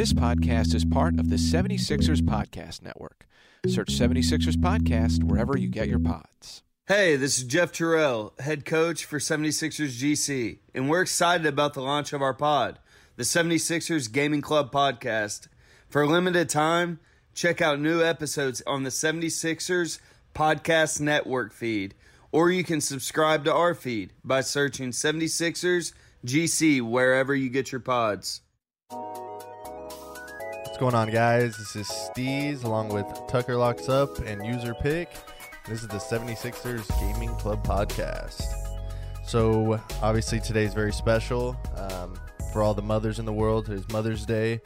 [0.00, 3.26] This podcast is part of the 76ers Podcast Network.
[3.66, 6.62] Search 76ers Podcast wherever you get your pods.
[6.88, 11.82] Hey, this is Jeff Terrell, head coach for 76ers GC, and we're excited about the
[11.82, 12.78] launch of our pod,
[13.16, 15.48] the 76ers Gaming Club Podcast.
[15.90, 16.98] For a limited time,
[17.34, 20.00] check out new episodes on the 76ers
[20.34, 21.94] Podcast Network feed,
[22.32, 25.92] or you can subscribe to our feed by searching 76ers
[26.24, 28.40] GC wherever you get your pods.
[30.80, 31.58] Going on, guys?
[31.58, 35.10] This is Steez along with Tucker Locks Up and User Pick.
[35.68, 38.42] This is the 76ers Gaming Club podcast.
[39.22, 42.18] So, obviously, today is very special um,
[42.50, 43.68] for all the mothers in the world.
[43.68, 44.62] It's Mother's Day.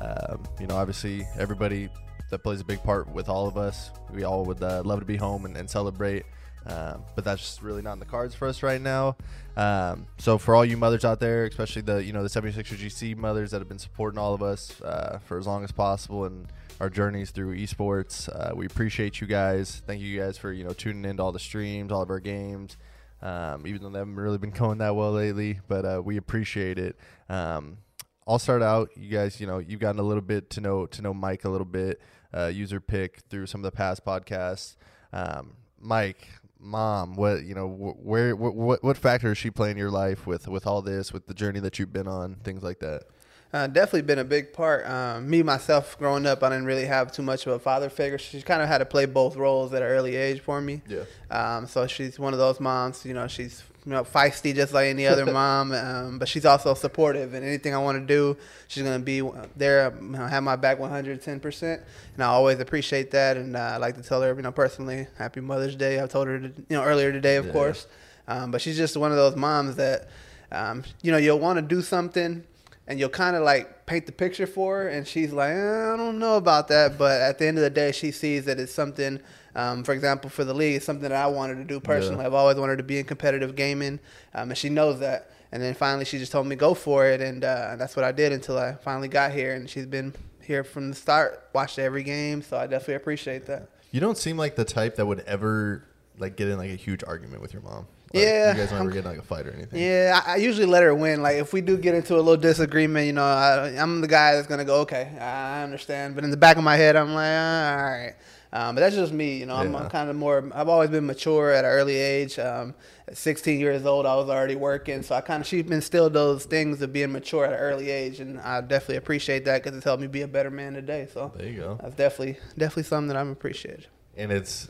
[0.00, 1.90] Um, you know, obviously, everybody
[2.30, 3.90] that plays a big part with all of us.
[4.14, 6.24] We all would uh, love to be home and, and celebrate.
[6.70, 9.16] Um, but that's just really not in the cards for us right now.
[9.56, 13.16] Um, so for all you mothers out there, especially the you know the 76er GC
[13.16, 16.46] mothers that have been supporting all of us uh, for as long as possible and
[16.80, 19.82] our journeys through esports, uh, we appreciate you guys.
[19.86, 22.76] Thank you guys for you know tuning into all the streams, all of our games.
[23.22, 26.78] Um, even though they haven't really been going that well lately, but uh, we appreciate
[26.78, 26.96] it.
[27.28, 27.78] Um,
[28.26, 28.90] I'll start out.
[28.96, 31.48] You guys, you know, you've gotten a little bit to know to know Mike a
[31.48, 32.00] little bit.
[32.32, 34.76] Uh, user pick through some of the past podcasts.
[35.12, 36.28] Um, Mike,
[36.60, 39.90] mom what you know wh- where wh- what what factor is she playing in your
[39.90, 43.04] life with with all this with the journey that you've been on things like that
[43.52, 44.86] uh, definitely been a big part.
[44.88, 48.18] Um, me myself, growing up, I didn't really have too much of a father figure.
[48.18, 50.82] She kind of had to play both roles at an early age for me.
[50.88, 51.02] Yeah.
[51.30, 53.04] Um, so she's one of those moms.
[53.04, 56.74] You know, she's you know feisty just like any other mom, um, but she's also
[56.74, 57.34] supportive.
[57.34, 58.36] And anything I want to do,
[58.68, 59.22] she's gonna be
[59.56, 61.82] there, you know, have my back 110 percent.
[62.14, 63.36] And I always appreciate that.
[63.36, 66.00] And uh, I like to tell her, you know, personally, Happy Mother's Day.
[66.00, 67.52] I told her, to, you know, earlier today, of Yeah.
[67.52, 67.86] course.
[68.28, 70.08] Um, but she's just one of those moms that,
[70.52, 72.44] um, you know, you'll want to do something
[72.90, 75.96] and you'll kind of like paint the picture for her, and she's like, "Eh, I
[75.96, 76.98] don't know about that.
[76.98, 79.20] But at the end of the day, she sees that it's something,
[79.54, 82.22] um, for example, for the league, it's something that I wanted to do personally.
[82.22, 82.26] Yeah.
[82.26, 84.00] I've always wanted to be in competitive gaming,
[84.34, 85.30] um, and she knows that.
[85.52, 88.10] And then finally, she just told me go for it, and uh, that's what I
[88.10, 89.54] did until I finally got here.
[89.54, 90.12] And she's been
[90.42, 93.68] here from the start, watched every game, so I definitely appreciate that.
[93.92, 95.84] you don't seem like the type that would ever
[96.18, 98.78] like get in like a huge argument with your mom Like, Yeah, you guys don't
[98.80, 101.22] I'm- get like a fight or anything Yeah, I, I usually let her win.
[101.22, 104.34] Like if we do get into a little disagreement, you know, I, I'm the guy
[104.34, 106.14] that's gonna go, okay, I understand.
[106.16, 108.14] But in the back of my head, I'm like, all right.
[108.52, 109.54] Um, but that's just me, you know.
[109.54, 109.78] I'm, Yeah.
[109.78, 110.50] I'm kind of more.
[110.52, 112.36] I've always been mature at an early age.
[112.36, 112.74] Um,
[113.06, 116.46] at 16 years old, I was already working, so I kind of she instilled those
[116.46, 119.84] things of being mature at an early age, and I definitely appreciate that because it's
[119.84, 121.06] helped me be a better man today.
[121.14, 123.86] So there you go that's definitely definitely something that I'm appreciated.
[124.16, 124.68] and it's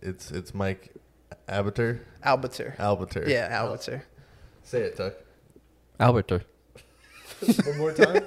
[0.00, 0.92] it's it's mike
[1.48, 2.76] abater Albiter.
[2.78, 4.02] albiter Yeah, Albiter.
[4.62, 5.14] say it tuck
[6.00, 6.40] Alberto.
[7.64, 8.22] one more time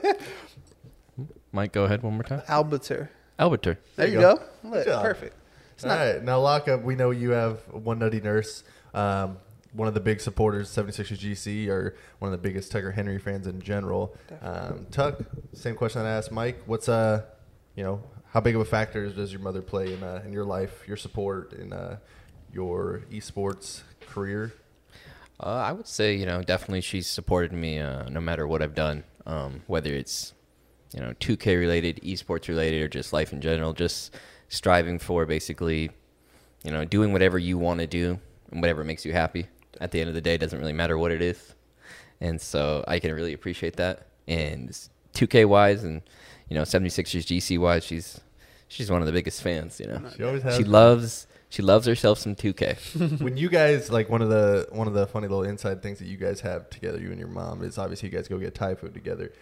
[1.51, 2.41] Mike, go ahead one more time.
[2.47, 3.09] Albiter.
[3.39, 3.75] Alberto.
[3.95, 4.35] There you you go.
[4.35, 4.43] go.
[4.63, 5.03] Good Look, job.
[5.03, 5.35] perfect.
[5.73, 8.63] It's all not right now lock up we know you have one nutty nurse
[8.93, 9.37] um,
[9.71, 13.47] one of the big supporters 76ers gc or one of the biggest tucker henry fans
[13.47, 15.19] in general um, tuck
[15.53, 17.21] same question i asked mike what's uh
[17.75, 18.01] you know
[18.33, 20.97] how big of a factor does your mother play in, uh, in your life your
[20.97, 21.97] support in uh,
[22.53, 24.53] your esports career
[25.41, 28.75] Uh, I would say, you know, definitely she's supported me uh, no matter what I've
[28.75, 30.33] done, um, whether it's,
[30.93, 34.13] you know, 2K related, esports related, or just life in general, just
[34.49, 35.91] striving for basically,
[36.63, 38.19] you know, doing whatever you want to do
[38.51, 39.47] and whatever makes you happy.
[39.79, 41.55] At the end of the day, it doesn't really matter what it is.
[42.19, 44.07] And so I can really appreciate that.
[44.27, 44.77] And
[45.13, 46.01] 2K wise and,
[46.49, 48.19] you know, 76ers GC wise, she's
[48.67, 50.01] she's one of the biggest fans, you know.
[50.17, 53.21] she always has She loves she loves herself some 2K.
[53.21, 56.05] when you guys like one of the one of the funny little inside things that
[56.05, 58.75] you guys have together, you and your mom, is obviously you guys go get Thai
[58.75, 59.33] food together.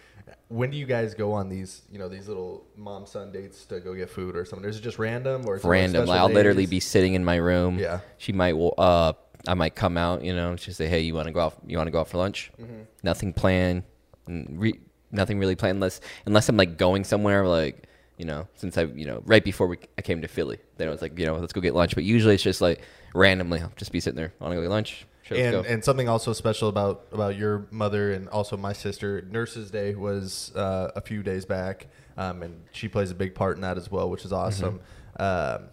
[0.48, 3.80] When do you guys go on these, you know, these little mom son dates to
[3.80, 4.68] go get food or something?
[4.68, 6.08] Is it just random or it, like, random.
[6.08, 7.78] I'll literally be sitting in my room.
[7.78, 8.00] Yeah.
[8.16, 8.54] She might.
[8.54, 9.12] Uh,
[9.46, 10.24] I might come out.
[10.24, 11.58] You know, she say, "Hey, you want to go out?
[11.66, 12.82] You want to go out for lunch?" Mm-hmm.
[13.02, 13.84] Nothing planned.
[14.26, 17.84] Re- nothing really planned unless unless I'm like going somewhere like.
[18.18, 20.90] You know, since I, you know, right before we, I came to Philly, then it
[20.90, 21.94] was like, you know, let's go get lunch.
[21.94, 22.82] But usually it's just like
[23.14, 25.06] randomly, I'll just be sitting there, want to go get lunch?
[25.22, 29.22] Sure, and and something also special about about your mother and also my sister.
[29.30, 31.86] Nurses Day was uh, a few days back,
[32.16, 34.80] um, and she plays a big part in that as well, which is awesome.
[35.18, 35.62] Mm-hmm.
[35.62, 35.68] Um,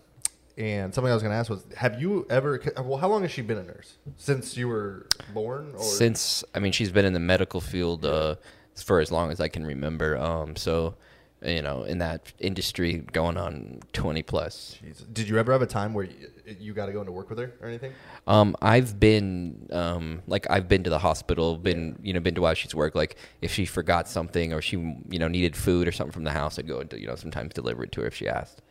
[0.58, 2.62] and something I was going to ask was, have you ever?
[2.78, 3.98] Well, how long has she been a nurse?
[4.18, 5.74] Since you were born?
[5.76, 5.84] Or?
[5.84, 8.36] Since I mean, she's been in the medical field uh,
[8.76, 10.18] for as long as I can remember.
[10.18, 10.96] Um, so
[11.46, 14.78] you know, in that industry, going on twenty plus.
[14.84, 15.06] Jeez.
[15.14, 17.40] Did you ever have a time where you, you got to go into work with
[17.40, 17.94] her or anything?
[18.28, 22.42] Um, I've been um, like I've been to the hospital, been you know been to
[22.42, 22.96] while she's worked.
[22.96, 26.32] Like if she forgot something or she you know needed food or something from the
[26.32, 28.62] house, I'd go and you know sometimes deliver it to her if she asked.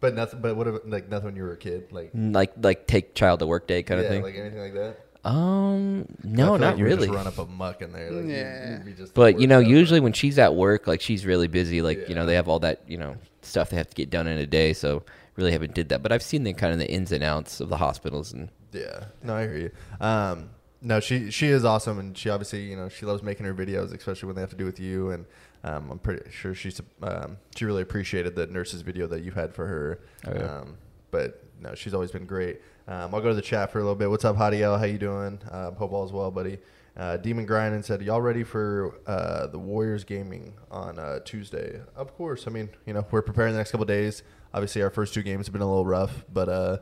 [0.00, 0.40] But nothing.
[0.40, 0.66] But what?
[0.66, 1.92] if- Like nothing when you were a kid.
[1.92, 4.22] Like Like like take child to work day kind yeah, of thing.
[4.22, 5.06] like anything like that.
[5.24, 7.06] Um, I no, feel not like you would really.
[7.08, 8.10] Just run up a muck in there.
[8.10, 8.72] Like you'd- Yeah.
[8.76, 11.82] you'd be just But you know, usually when she's at work, like she's really busy.
[11.82, 14.26] Like you know, they have all that you know stuff they have to get done
[14.26, 14.72] in a day.
[14.72, 15.02] So
[15.36, 16.02] really haven't did that.
[16.02, 19.04] But I've seen the kind of the ins and outs of the hospitals and Yeah,
[19.22, 19.70] no, I hear you.
[20.00, 20.50] Um,
[20.82, 23.94] no, she she is awesome, and she obviously you know she loves making her videos,
[23.94, 25.10] especially when they have to do with you.
[25.10, 25.26] And
[25.64, 29.54] um, I'm pretty sure she's um, she really appreciated the nurses video that you had
[29.54, 30.00] for her.
[30.26, 30.56] Oh, yeah.
[30.60, 30.78] um,
[31.10, 32.60] but no, she's always been great.
[32.88, 34.10] Um, I'll go to the chat for a little bit.
[34.10, 34.78] What's up, Hadiel?
[34.78, 35.40] How you doing?
[35.50, 36.58] Uh, hope all is well, buddy.
[36.96, 42.16] Uh, Demon Grinding said, "Y'all ready for uh, the Warriors gaming on uh, Tuesday?" Of
[42.16, 42.46] course.
[42.46, 44.22] I mean, you know, we're preparing the next couple days.
[44.52, 46.78] Obviously, our first two games have been a little rough, but uh,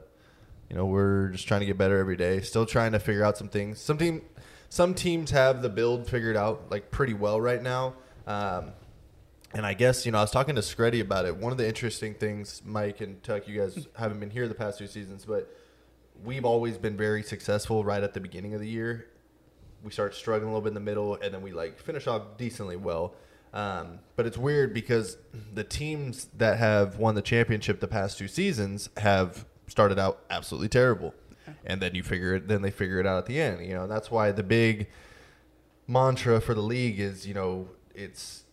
[0.70, 2.40] you know, we're just trying to get better every day.
[2.40, 3.80] Still trying to figure out some things.
[3.80, 4.22] Some team,
[4.70, 7.94] some teams have the build figured out like pretty well right now.
[8.26, 8.72] Um,
[9.52, 11.36] and I guess you know, I was talking to Screddy about it.
[11.36, 14.78] One of the interesting things, Mike and Tuck, you guys haven't been here the past
[14.78, 15.54] two seasons, but
[16.24, 19.06] we've always been very successful right at the beginning of the year.
[19.82, 22.36] We start struggling a little bit in the middle, and then we like finish off
[22.36, 23.14] decently well.
[23.52, 25.16] Um, but it's weird because
[25.54, 30.68] the teams that have won the championship the past two seasons have started out absolutely
[30.68, 31.14] terrible,
[31.64, 32.48] and then you figure it.
[32.48, 33.64] Then they figure it out at the end.
[33.64, 34.88] You know, and that's why the big
[35.86, 38.44] mantra for the league is you know it's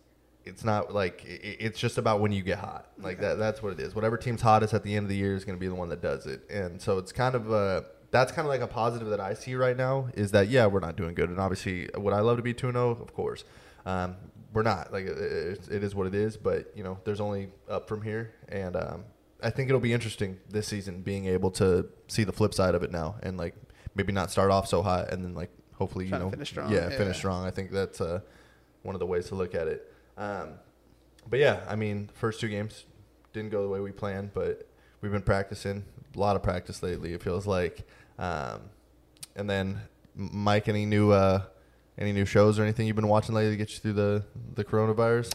[0.45, 2.87] it's not like it's just about when you get hot.
[2.99, 3.95] Like that that's what it is.
[3.95, 5.89] Whatever team's hottest at the end of the year is going to be the one
[5.89, 6.41] that does it.
[6.49, 9.55] And so it's kind of a that's kind of like a positive that i see
[9.55, 11.29] right now is that yeah we're not doing good.
[11.29, 13.43] And obviously would i love to be 2-0 of course.
[13.85, 14.15] Um,
[14.53, 14.93] we're not.
[14.93, 18.03] Like it, it, it is what it is but you know there's only up from
[18.03, 18.33] here.
[18.47, 19.03] And um,
[19.41, 22.83] i think it'll be interesting this season being able to see the flip side of
[22.83, 23.55] it now and like
[23.95, 26.89] maybe not start off so hot and then like hopefully you know finish strong, yeah
[26.89, 26.97] yeah.
[26.97, 27.45] finish strong.
[27.45, 28.19] I think that's uh,
[28.83, 30.49] one of the ways to look at it um,
[31.29, 32.85] but yeah, I mean, first two games
[33.33, 34.67] didn't go the way we planned, but
[35.01, 35.83] we've been practicing
[36.15, 37.13] a lot of practice lately.
[37.13, 37.85] It feels like,
[38.19, 38.61] um,
[39.35, 39.81] and then
[40.15, 41.41] Mike, any new uh,
[41.97, 44.23] any new shows or anything you've been watching lately to get you through the
[44.53, 45.33] the coronavirus?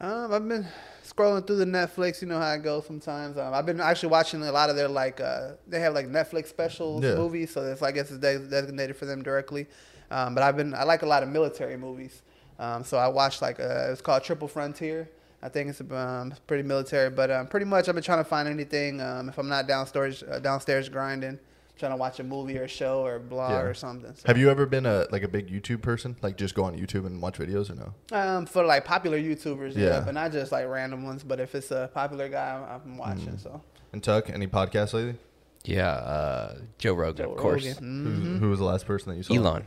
[0.00, 0.66] Um, I've been
[1.04, 2.22] scrolling through the Netflix.
[2.22, 3.36] You know how it goes sometimes.
[3.38, 6.46] Um, I've been actually watching a lot of their like uh, they have like Netflix
[6.48, 7.14] specials Yeah.
[7.14, 9.66] movies, so it's I guess it's designated for them directly.
[10.10, 12.22] Um, but I've been I like a lot of military movies.
[12.62, 15.08] Um, so I watched like uh, it's called Triple Frontier.
[15.42, 18.46] I think it's um, pretty military, but um, pretty much I've been trying to find
[18.48, 19.00] anything.
[19.00, 21.40] Um, if I'm not downstairs uh, downstairs grinding,
[21.76, 23.62] trying to watch a movie or a show or a blog Yeah.
[23.62, 24.14] or something.
[24.14, 26.14] So, Have you ever been a like a big YouTube person?
[26.22, 28.16] Like just go on YouTube and watch videos or no?
[28.16, 29.86] Um, for like popular YouTubers, yeah.
[29.86, 30.00] Yeah.
[30.00, 31.24] but not just like random ones.
[31.24, 33.26] But if it's a popular guy, I'm, I'm watching.
[33.38, 33.42] Mm.
[33.42, 33.60] So
[33.92, 35.16] And Tuck, any podcasts lately?
[35.64, 38.04] yeah, uh, Joe Rogan, Joe of course, Rogan.
[38.04, 38.38] Who, Mhm.
[38.38, 39.34] who was the last person that you saw?
[39.34, 39.66] Elon.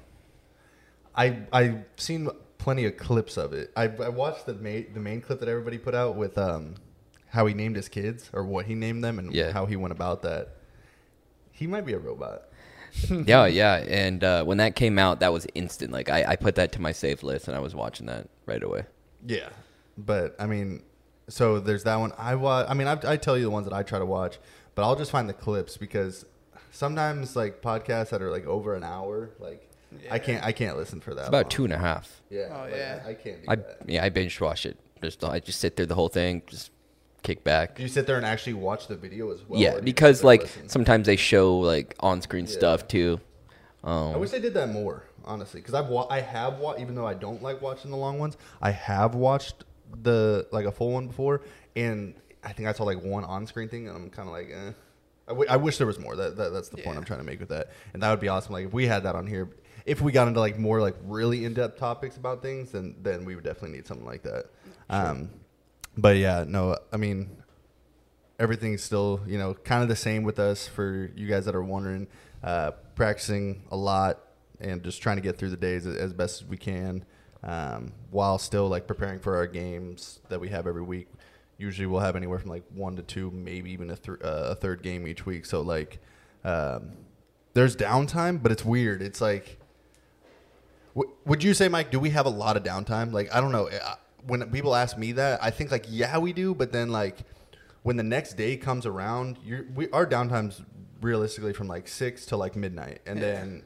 [1.18, 2.30] I I've seen
[2.66, 3.72] plenty of clips of it.
[3.78, 6.76] I, I watched the main the main clip that everybody put out with um
[7.30, 9.52] how he named his kids or what he named them and Yeah.
[9.52, 10.56] how he went about that.
[11.52, 12.44] He might be a robot.
[13.10, 13.76] yeah, yeah.
[13.88, 15.92] And uh, when that came out, that was instant.
[15.92, 18.64] Like I, I put that to my save list, and I was watching that right
[18.64, 18.86] away.
[19.28, 19.50] Yeah,
[19.98, 20.82] but I mean,
[21.30, 22.14] so there's that one.
[22.18, 22.66] I watch.
[22.70, 24.40] I mean, I, I tell you the ones that I try to watch,
[24.76, 26.26] but I'll just find the clips because
[26.72, 29.65] sometimes like podcasts that are like over an hour, like
[30.12, 31.22] I can't I can't listen for that.
[31.22, 31.50] It's about long.
[31.50, 32.22] two and a half.
[32.30, 32.48] Yeah.
[32.52, 33.04] Oh, like, yeah.
[33.06, 33.80] I, I can't do I that.
[33.88, 34.78] yeah, I binge watch it.
[35.02, 36.72] Just I just sit through the whole thing, just
[37.24, 37.76] kick back.
[37.76, 39.60] Do you sit there and actually watch the video as well?
[39.60, 40.70] yeah, because sit there and like listen?
[40.70, 42.52] sometimes they show like on screen Yeah.
[42.52, 43.20] stuff too.
[43.84, 46.96] I Um, wish they did that more, honestly, because I've wa- I have watched, even
[46.96, 49.64] though I don't like watching the long ones, I have watched
[50.02, 51.42] the like a full one before,
[51.76, 54.72] and I think I saw like one on-screen thing, and I'm kind of like, eh.
[55.28, 56.16] I, w- I wish there was more.
[56.16, 58.28] That, that that's the point I'm trying to make with that, and that would be
[58.28, 58.54] awesome.
[58.54, 59.50] Like if we had that on here,
[59.86, 63.36] if we got into like more like really in-depth topics about things, then then we
[63.36, 64.46] would definitely need something like that.
[64.90, 65.30] Um,
[65.98, 67.38] but yeah, no, I mean,
[68.40, 71.64] everything's still you know kind of the same with us for you guys that are
[71.64, 72.08] wondering
[72.44, 74.20] uh, practicing a lot
[74.60, 77.04] and just trying to get through the days as, best as we can
[77.44, 81.08] um, while still like preparing for our games that we have every week
[81.58, 84.56] usually we'll have anywhere from like one to two maybe even a, th- uh, a
[84.56, 86.00] third game each week so like
[86.46, 86.92] um,
[87.56, 89.02] there's downtime, but it's weird.
[89.02, 89.58] It's like,
[91.26, 91.92] would you say, Mike?
[91.92, 93.12] Do we have a lot of downtime?
[93.12, 93.68] Like, I don't know.
[93.68, 93.96] Uh,
[94.28, 96.56] When people ask me that, I think like, yeah, we do.
[96.56, 97.18] But then like,
[97.84, 100.62] when the next day comes around, you're, we our downtime's
[101.02, 103.26] realistically from like six to like midnight, and Yeah.
[103.34, 103.64] then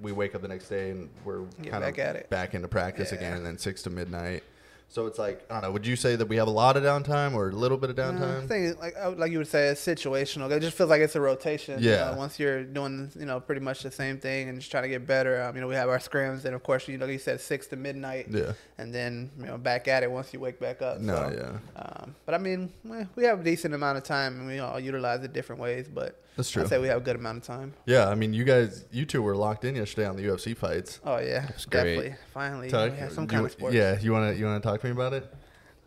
[0.00, 2.30] we wake up the next day and we're Get kind back of at it.
[2.30, 3.18] back into practice Yeah.
[3.18, 4.42] again, and then six to midnight.
[4.90, 5.72] So it's like I don't know.
[5.72, 7.98] Would you say that we have a lot of downtime or a little bit of
[7.98, 8.48] Uh, I downtime?
[8.48, 10.50] think, like like you would say, it's situational.
[10.50, 11.82] It just feels like it's a rotation.
[11.82, 12.12] you Yeah.
[12.12, 14.88] know, once you're doing, you know, pretty much the same thing and just trying to
[14.88, 15.42] get better.
[15.42, 17.66] Um, you know, we have our scrims, and of course, you know, you said six
[17.66, 18.28] to midnight.
[18.30, 18.52] Yeah.
[18.78, 21.00] And then you know, back at it once you wake back up.
[21.00, 21.36] No, so,
[21.76, 21.80] yeah.
[21.82, 22.72] Um, but I mean,
[23.14, 25.86] we have a decent amount of time, and we all utilize it different ways.
[25.86, 26.62] But That's true.
[26.62, 27.74] I'd say we have a good amount of time.
[27.84, 31.00] Yeah, I mean, you guys, you two were locked in yesterday on the UFC fights.
[31.04, 31.70] Oh yeah, great.
[31.70, 32.14] definitely.
[32.32, 33.74] Finally, Tuck, we have some you- kind of sports.
[33.74, 35.34] Yeah, you want to you want to talk to me about it?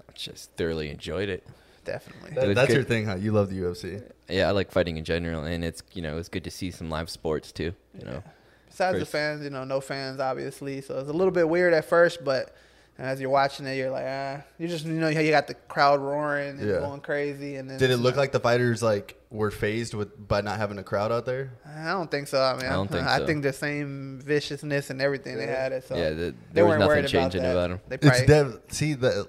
[0.08, 1.48] I just thoroughly enjoyed it.
[1.86, 2.32] definitely.
[2.36, 2.76] That- was that's good.
[2.76, 3.16] your thing, huh?
[3.16, 4.04] You love the UFC.
[4.28, 6.90] Yeah, I like fighting in general, and it's you know it's good to see some
[6.90, 7.74] live sports too.
[7.98, 8.24] You know,
[8.68, 10.82] Besides the fans, you know, no fans obviously.
[10.82, 12.54] So it's a little bit weird at first, but
[12.98, 16.00] as you're watching it, you're like, ah, you just you know you got the crowd
[16.00, 16.80] roaring and Yeah.
[16.80, 20.28] going crazy, and then Did it look not- like the fighters like were fazed with
[20.28, 21.52] by not having a crowd out there?
[21.66, 22.42] I don't think so.
[22.42, 23.26] I mean, I don't think I so.
[23.26, 25.88] think the same viciousness and everything they had it.
[25.88, 27.80] So yeah, the, they was weren't nothing worried changing about, about, them.
[27.88, 29.28] They It's probably, dev- see that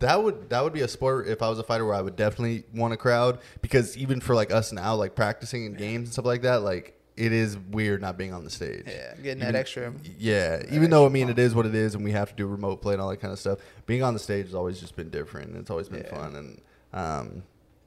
[0.00, 2.16] that would that would be a sport if I was a fighter where I would
[2.16, 6.12] definitely want a crowd because even for like us now, like practicing in games and
[6.12, 8.84] stuff like that, like it is weird not being on the stage.
[8.86, 9.92] yeah, getting Even- that extra.
[10.18, 12.46] Yeah, even though I mean it is what it is, and we have to do
[12.46, 13.58] remote play and all that kind of stuff.
[13.86, 15.50] Being on the stage has always just been different.
[15.50, 16.16] and It's always been Yeah.
[16.16, 16.60] fun, and
[16.92, 17.42] um,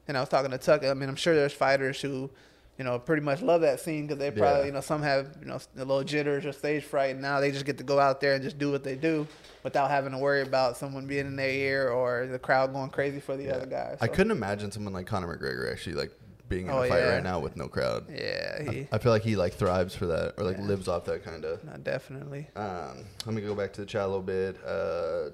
[0.08, 0.84] And I was talking to Tuck.
[0.84, 2.30] I mean, I'm sure there's fighters who,
[2.78, 4.66] you know, pretty much love that scene because they probably, Yeah.
[4.66, 7.12] you know, some have, you know, a little jitters or stage fright.
[7.12, 9.26] And now they just get to go out there and just do what they do
[9.62, 13.18] without having to worry about someone being in their ear or the crowd going crazy
[13.20, 13.96] for the other guy.
[14.00, 16.12] I couldn't imagine someone like Conor McGregor actually like
[16.48, 17.14] being in Oh, a fight yeah.
[17.14, 18.04] right now with no crowd.
[18.10, 20.64] Yeah, he, I feel like he like thrives for that, or like Yeah.
[20.64, 21.64] lives off that kind of.
[21.64, 22.48] no, definitely.
[22.56, 24.56] Um, let me go back to the chat a little bit.
[24.64, 25.30] Uh,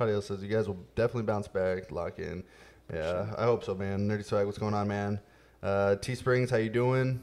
[0.00, 2.44] Hadiel says you guys will definitely bounce back, lock in.
[2.92, 4.08] Yeah, I hope so, man.
[4.08, 5.20] Nerdy swag, what's going on, man?
[5.62, 7.22] Uh, T Springs, how you doing?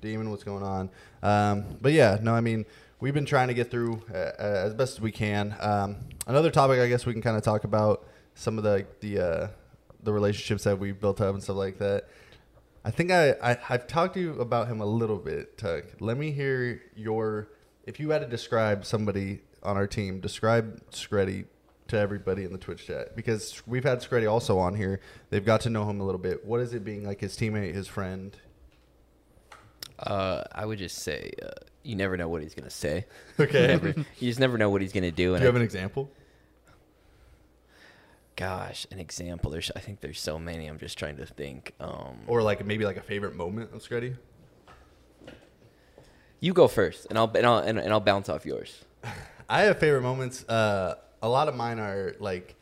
[0.00, 0.90] Demon, what's going on?
[1.22, 2.64] Um, but yeah, no, I mean
[3.00, 4.32] we've been trying to get through uh, uh,
[4.66, 5.56] as best as we can.
[5.60, 5.96] Um,
[6.26, 9.48] another topic, I guess we can kind of talk about some of the the uh,
[10.02, 12.08] the relationships that we've built up and stuff like that.
[12.84, 15.84] I think I, I I've talked to you about him a little bit, Tuck.
[16.00, 17.48] Let me hear your
[17.86, 21.46] if you had to describe somebody on our team, describe Screddy
[21.88, 25.00] to everybody in the Twitch chat because we've had Screddy also on here.
[25.30, 26.44] They've got to know him a little bit.
[26.44, 28.36] What is it being like his teammate, his friend?
[29.98, 31.50] Uh, I would just say uh,
[31.84, 33.06] you never know what he's gonna say.
[33.38, 33.66] Okay.
[33.68, 35.28] Never- you just never know what he's gonna do.
[35.28, 36.10] Do And you have I- an example?
[38.36, 39.50] Gosh, an example.
[39.50, 40.66] There's I think there's so many.
[40.66, 41.72] I'm just trying to think.
[41.80, 44.16] Um, Or like maybe like a favorite moment of Screddy?
[46.40, 48.84] you go first, and I'll and I'll and, and I'll bounce off yours.
[49.48, 50.44] I have favorite moments.
[50.48, 52.56] Uh, a lot of mine are like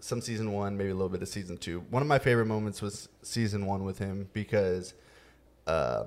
[0.00, 1.80] some season one, maybe a little bit of season two.
[1.90, 4.92] One of my favorite moments was season one with him because
[5.66, 6.04] uh,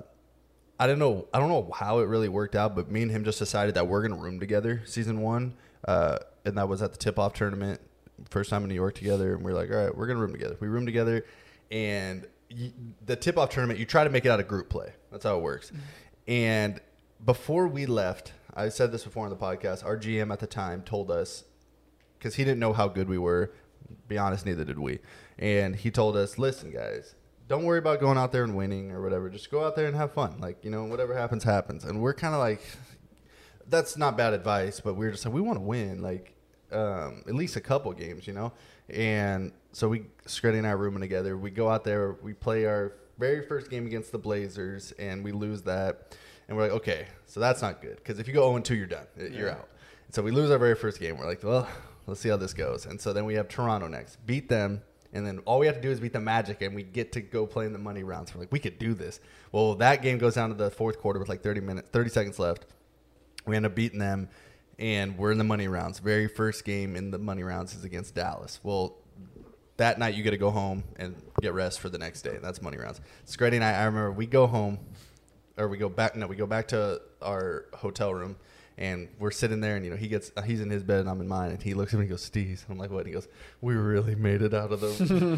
[0.79, 3.23] I don't know, I don't know how it really worked out, but me and him
[3.23, 5.55] just decided that we're gonna room together season one,
[5.87, 7.81] uh, and that was at the tip off tournament,
[8.29, 10.31] first time in New York together, and we are like, all right, we're gonna room
[10.31, 10.57] together.
[10.59, 11.25] We room together,
[11.71, 12.71] and you,
[13.05, 14.93] the tip off tournament, you try to make it out of group play.
[15.11, 15.79] That's how it works, mm-hmm.
[16.27, 16.81] and
[17.25, 19.85] before we left, I said this before on the podcast.
[19.85, 21.43] Our GM at the time told us
[22.17, 23.51] because he didn't know how good we were.
[24.07, 24.99] Be honest, neither did we.
[25.37, 27.15] And he told us, "Listen, guys,
[27.47, 29.29] don't worry about going out there and winning or whatever.
[29.29, 30.39] Just go out there and have fun.
[30.39, 32.61] Like you know, whatever happens, happens." And we're kind of like,
[33.67, 36.33] that's not bad advice, but we're just like, we want to win, like
[36.71, 38.51] um, at least a couple games, you know.
[38.89, 41.37] And so we, Screddy and I, are rooming together.
[41.37, 45.31] We go out there, we play our very first game against the Blazers, and we
[45.31, 46.15] lose that.
[46.47, 48.87] And we're like, okay, so that's not good because if you go 0 2, you're
[48.87, 49.05] done.
[49.17, 49.67] You're out.
[50.05, 51.17] And so we lose our very first game.
[51.17, 51.67] We're like, well,
[52.05, 52.85] let's see how this goes.
[52.85, 54.25] And so then we have Toronto next.
[54.25, 54.81] Beat them.
[55.13, 57.21] And then all we have to do is beat the Magic, and we get to
[57.21, 58.33] go play in the money rounds.
[58.33, 59.19] We're like, we could do this.
[59.51, 62.39] Well, that game goes down to the fourth quarter with like 30 minutes, 30 seconds
[62.39, 62.65] left.
[63.45, 64.29] We end up beating them,
[64.79, 65.99] and we're in the money rounds.
[65.99, 68.59] Very first game in the money rounds is against Dallas.
[68.63, 68.97] Well,
[69.77, 72.37] that night you get to go home and get rest for the next day.
[72.41, 72.99] That's money rounds.
[73.25, 74.79] Screddy and I, I remember we go home,
[75.57, 76.15] or we go back.
[76.15, 78.37] No, we go back to our hotel room,
[78.77, 81.21] and we're sitting there, and you know he gets he's in his bed and I'm
[81.21, 83.13] in mine, and he looks at me and goes, "Steve," I'm like, "What?" And he
[83.13, 83.27] goes,
[83.61, 84.95] "We really made it out of the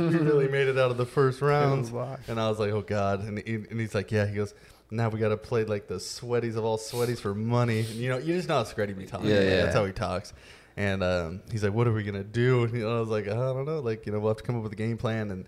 [0.09, 1.91] we really made it out of the first rounds."
[2.27, 4.53] And I was like, "Oh God!" And, he, and he's like, "Yeah." He goes.
[4.91, 7.81] Now we got to play like the sweaties of all sweaties for money.
[7.81, 9.27] And, you know, you just know how Screddy be talking.
[9.27, 9.63] Yeah, yeah.
[9.63, 10.33] That's how he talks.
[10.75, 13.27] And um, he's like, "What are we gonna do?" And you know, I was like,
[13.27, 13.79] "I don't know.
[13.79, 15.45] Like, you know, we'll have to come up with a game plan." And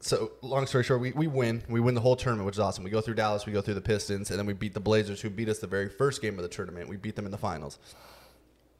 [0.00, 1.62] so long story short, we, we win.
[1.68, 2.82] We win the whole tournament, which is awesome.
[2.82, 5.20] We go through Dallas, we go through the Pistons, and then we beat the Blazers,
[5.20, 6.88] who beat us the very first game of the tournament.
[6.88, 7.78] We beat them in the finals.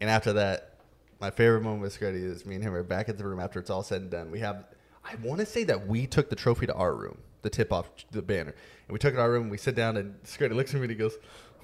[0.01, 0.81] And after that,
[1.21, 3.61] my favorite moment with Screddy is me and him are back at the room after
[3.61, 4.33] it's all said and done.
[4.33, 4.65] We have,
[5.05, 7.89] I want to say that we took the trophy to our room, the tip off
[8.11, 8.57] the banner,
[8.93, 9.43] we took it to our room.
[9.43, 11.17] And we sit down, and Screddy looks at me and he goes,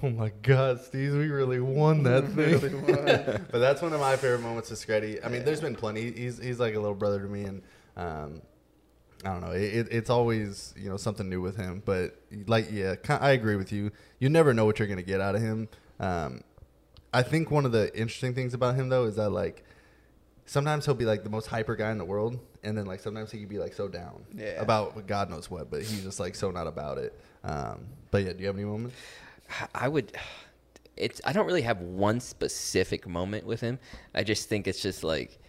[0.03, 4.41] "Oh my God, Steve, we really won that thing." but that's one of my favorite
[4.41, 5.23] moments with Screddy.
[5.23, 6.11] I mean, there's been plenty.
[6.11, 7.61] He's he's like a little brother to me, and
[7.95, 8.41] um,
[9.23, 9.51] I don't know.
[9.51, 11.81] It, it's always you know something new with him.
[11.85, 12.15] But
[12.47, 13.91] like, yeah, I agree with you.
[14.19, 15.69] You never know what you're gonna get out of him.
[15.99, 16.41] Um,
[17.13, 19.63] I think one of the interesting things about him though is that like
[20.45, 23.31] sometimes he'll be like the most hyper guy in the world, and then like sometimes
[23.31, 24.61] he could be like so down Yeah.
[24.61, 27.17] about God knows what, but he's just like so not about it.
[27.43, 28.95] Um, but yeah, do you have any moments?
[29.73, 30.15] I would.
[30.97, 31.21] It's.
[31.25, 33.79] I don't really have one specific moment with him.
[34.13, 35.39] I just think it's just like,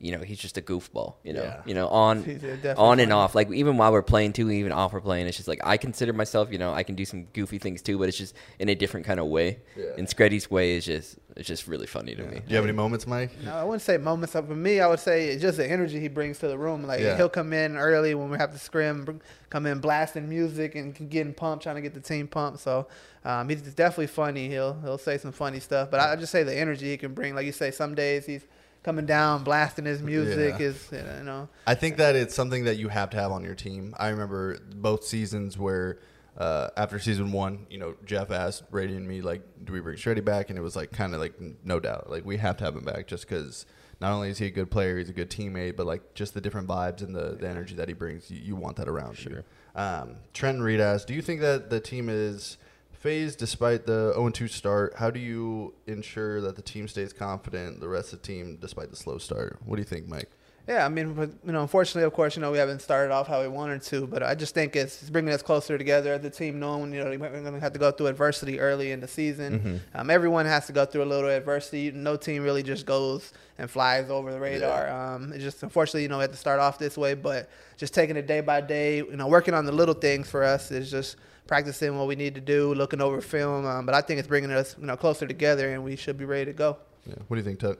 [0.00, 1.14] you know, he's just a goofball.
[1.24, 1.60] You know, Yeah.
[1.66, 3.34] you know, on He's, uh, on and off.
[3.34, 5.26] Like even while we're playing too, even off we're playing.
[5.26, 6.50] It's just like I consider myself.
[6.50, 9.04] You know, I can do some goofy things too, but it's just in a different
[9.06, 9.58] kind of way.
[9.76, 9.84] Yeah.
[9.98, 11.18] And Screddy's way is just.
[11.36, 12.38] It's just really funny to me.
[12.40, 13.30] Do you have any moments, Mike?
[13.44, 14.32] No, I wouldn't say moments.
[14.32, 16.82] For me, I would say it's just the energy he brings to the room.
[16.82, 17.16] Like Yeah.
[17.16, 21.32] he'll come in early when we have to scrim, come in blasting music and getting
[21.32, 22.58] pumped, trying to get the team pumped.
[22.60, 22.88] So
[23.24, 24.48] um, he's definitely funny.
[24.48, 25.88] He'll he'll say some funny stuff.
[25.90, 27.34] But I I just say the energy he can bring.
[27.36, 28.44] Like you say, some days he's
[28.82, 30.56] coming down, blasting his music.
[30.58, 30.66] Yeah.
[30.66, 31.48] Is you know.
[31.66, 33.94] I think that it's something that you have to have on your team.
[33.98, 35.98] I remember both seasons where
[36.36, 39.96] uh, after season one, you know, Jeff asked Brady and me like, "Do we bring
[39.96, 41.34] Screddy back?" And it was like kind of like
[41.64, 43.66] no doubt, like we have to have him back just because
[44.00, 46.40] not only is he a good player, he's a good teammate, but like just the
[46.40, 49.42] different vibes and the, the energy that he brings, you, you want that around you.
[49.74, 52.56] Um, Trent Reed asked, "Do you think that the team is?"
[53.00, 57.88] Fazed despite the 0-2 start, how do you ensure that the team stays confident, the
[57.88, 59.58] rest of the team, despite the slow start?
[59.64, 60.30] What do you think, Mike?
[60.68, 63.26] Yeah, I mean, but you know, unfortunately, of course, you know, we haven't started off
[63.26, 66.22] how we wanted to, but I just think it's, it's bringing us closer together as
[66.26, 69.00] a team, knowing you know we're going to have to go through adversity early in
[69.00, 69.80] the season.
[69.94, 71.90] Um, everyone has to go through a little adversity.
[71.90, 74.90] No team really just goes and flies over the radar.
[74.90, 77.94] Um, it's just unfortunately, you know, we had to start off this way, but just
[77.94, 80.90] taking it day by day, you know, working on the little things for us is
[80.90, 83.66] just practicing what we need to do, looking over film.
[83.66, 86.24] Um, but I think it's bringing us, you know, closer together, and we should be
[86.24, 86.76] ready to go.
[87.06, 87.14] Yeah.
[87.28, 87.78] What do you think, Tuck?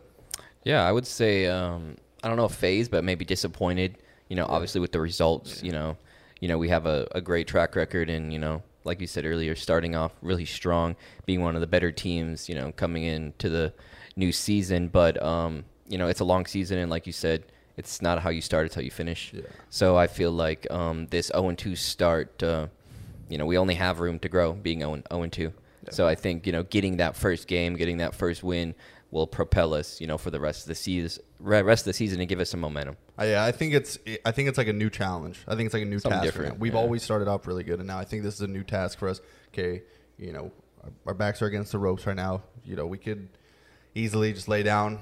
[0.65, 3.99] Yeah, I would say um, I don't know if phase, but maybe disappointed.
[4.29, 5.63] You know, obviously with the results.
[5.63, 5.97] You know,
[6.41, 9.25] you know we have a, a great track record, and you know, like you said
[9.25, 10.97] earlier, starting off really strong,
[11.27, 12.49] being one of the better teams.
[12.49, 13.73] You know, coming into the
[14.17, 17.45] new season, but um, you know, it's a long season, and like you said.
[17.77, 19.33] It's not how you start; it's how you finish.
[19.33, 19.43] Yeah.
[19.71, 22.67] So I feel like um, this 0 2 start, uh,
[23.31, 25.53] you know, we only have room to grow being 0 2.
[25.91, 28.75] So I think, you know, getting that first game, getting that first win
[29.11, 32.21] will propel us, you know, for the rest of the season, rest of the season
[32.21, 32.97] and give us some momentum.
[33.19, 35.41] Yeah, I think it's I think it's like a new challenge.
[35.49, 36.35] I think it's like a new Something task.
[36.35, 36.61] for different.
[36.61, 36.81] We've yeah.
[36.81, 39.09] always started off really good, and now I think this is a new task for
[39.09, 39.21] us.
[39.53, 39.83] Okay,
[40.17, 42.43] you know, our, our backs are against the ropes right now.
[42.65, 43.29] You know, we could
[43.95, 45.01] easily just lay down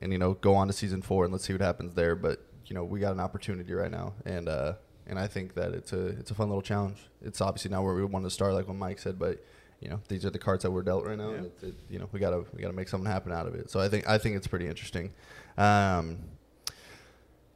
[0.00, 2.14] and you know go on to season four and let's see what happens there.
[2.14, 4.74] But you know, we got an opportunity right now, and uh,
[5.08, 6.98] and I think that it's a it's a fun little challenge.
[7.22, 9.44] It's obviously not where we wanted to start, like what Mike said, but.
[9.80, 11.30] You know, these are the cards that we're dealt right now.
[11.30, 13.70] and It, it, you know, we gotta we gotta make something happen out of it.
[13.70, 15.12] So I think I think it's pretty interesting.
[15.56, 16.18] Um,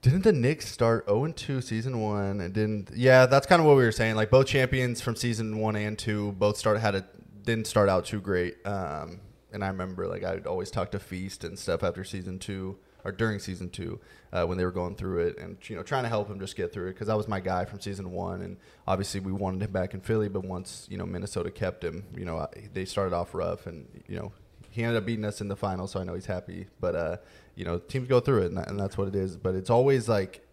[0.02, 2.90] didn't the Knicks start 0 and 2 season one and didn't?
[2.94, 4.14] Yeah, that's kind of what we were saying.
[4.14, 7.04] Like both champions from season one and two both started had a
[7.44, 8.64] didn't start out too great.
[8.64, 9.20] Um,
[9.52, 13.12] and I remember like I'd always talk to Feast and stuff after season two or
[13.12, 13.98] during season two
[14.32, 16.56] uh, when they were going through it and you know trying to help him just
[16.56, 19.62] get through it because I was my guy from season one and obviously we wanted
[19.62, 22.84] him back in Philly, but once you know Minnesota kept him, you know I, they
[22.84, 24.32] started off rough and you know
[24.72, 26.66] he ended up beating us in the final, so I know he's happy.
[26.80, 27.16] But uh,
[27.54, 29.36] you know, teams go through it, and, and that's what it is.
[29.36, 30.44] But it's always like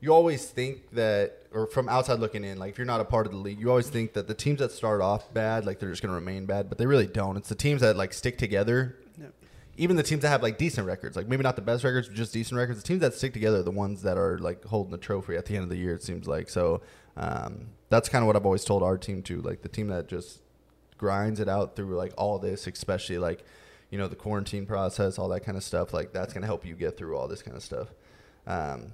[0.00, 3.24] you always think that, or from outside looking in, like if you're not a part
[3.24, 5.88] of the league, you always think that the teams that start off bad, like they're
[5.88, 7.38] just going to remain bad, but they really don't.
[7.38, 8.98] It's the teams that like stick together.
[9.76, 12.16] Even the teams that have like decent records, like maybe not the best records, but
[12.16, 12.80] just decent records.
[12.80, 15.46] The teams that stick together are the ones that are like holding the trophy at
[15.46, 15.94] the end of the year.
[15.94, 16.82] It seems like so.
[17.16, 19.40] Um, that's kind of what I've always told our team too.
[19.42, 20.40] Like the team that just
[20.98, 23.44] grinds it out through like all this, especially like
[23.90, 25.92] you know the quarantine process, all that kind of stuff.
[25.92, 27.88] Like that's gonna help you get through all this kind of stuff.
[28.46, 28.92] Um,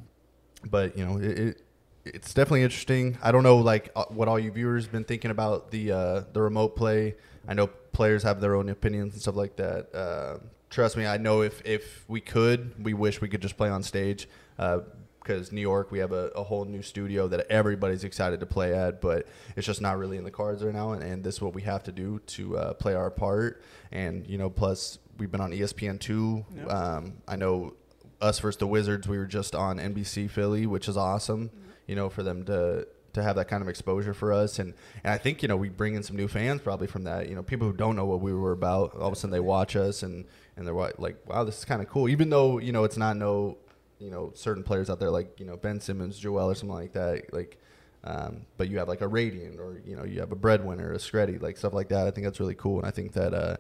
[0.65, 1.63] but you know it, it
[2.05, 3.19] it's definitely interesting.
[3.23, 6.41] I don't know like uh, what all you viewers been thinking about the uh, the
[6.41, 7.17] remote play.
[7.49, 9.95] I know players have their own opinions and stuff like that.
[9.95, 10.39] Uh,
[10.71, 13.83] trust me, I know if if we could, we wish we could just play on
[13.83, 14.29] stage.
[14.57, 18.75] Because New York, we have a, a whole new studio that everybody's excited to play
[18.75, 20.93] at, but it's just not really in the cards right now.
[20.93, 23.63] And, and this is what we have to do to uh, play our part.
[23.93, 26.45] And you know, plus we've been on ESPN two.
[26.69, 27.75] Um, I know
[28.21, 31.51] us versus the Wizards, we were just on NBC Philly, which is awesome.
[31.87, 35.13] You know, for them to to have that kind of exposure for us, and and
[35.13, 37.29] I think you know we bring in some new fans probably from that.
[37.29, 39.41] You know, people who don't know what we were about, all of a sudden they
[39.41, 40.25] watch us and
[40.57, 42.09] and they're like, wow, this is kind of cool.
[42.09, 43.59] Even though you know it's not no,
[43.99, 46.93] you know, certain players out there like you know Ben Simmons, Joel, or something like
[46.93, 47.59] that, like.
[48.03, 50.97] Um, but you have like a Radiant, or you know, you have a Breadwinner, a
[50.97, 52.07] Screddy, like stuff like that.
[52.07, 53.59] I think that's really cool, and I think that uh,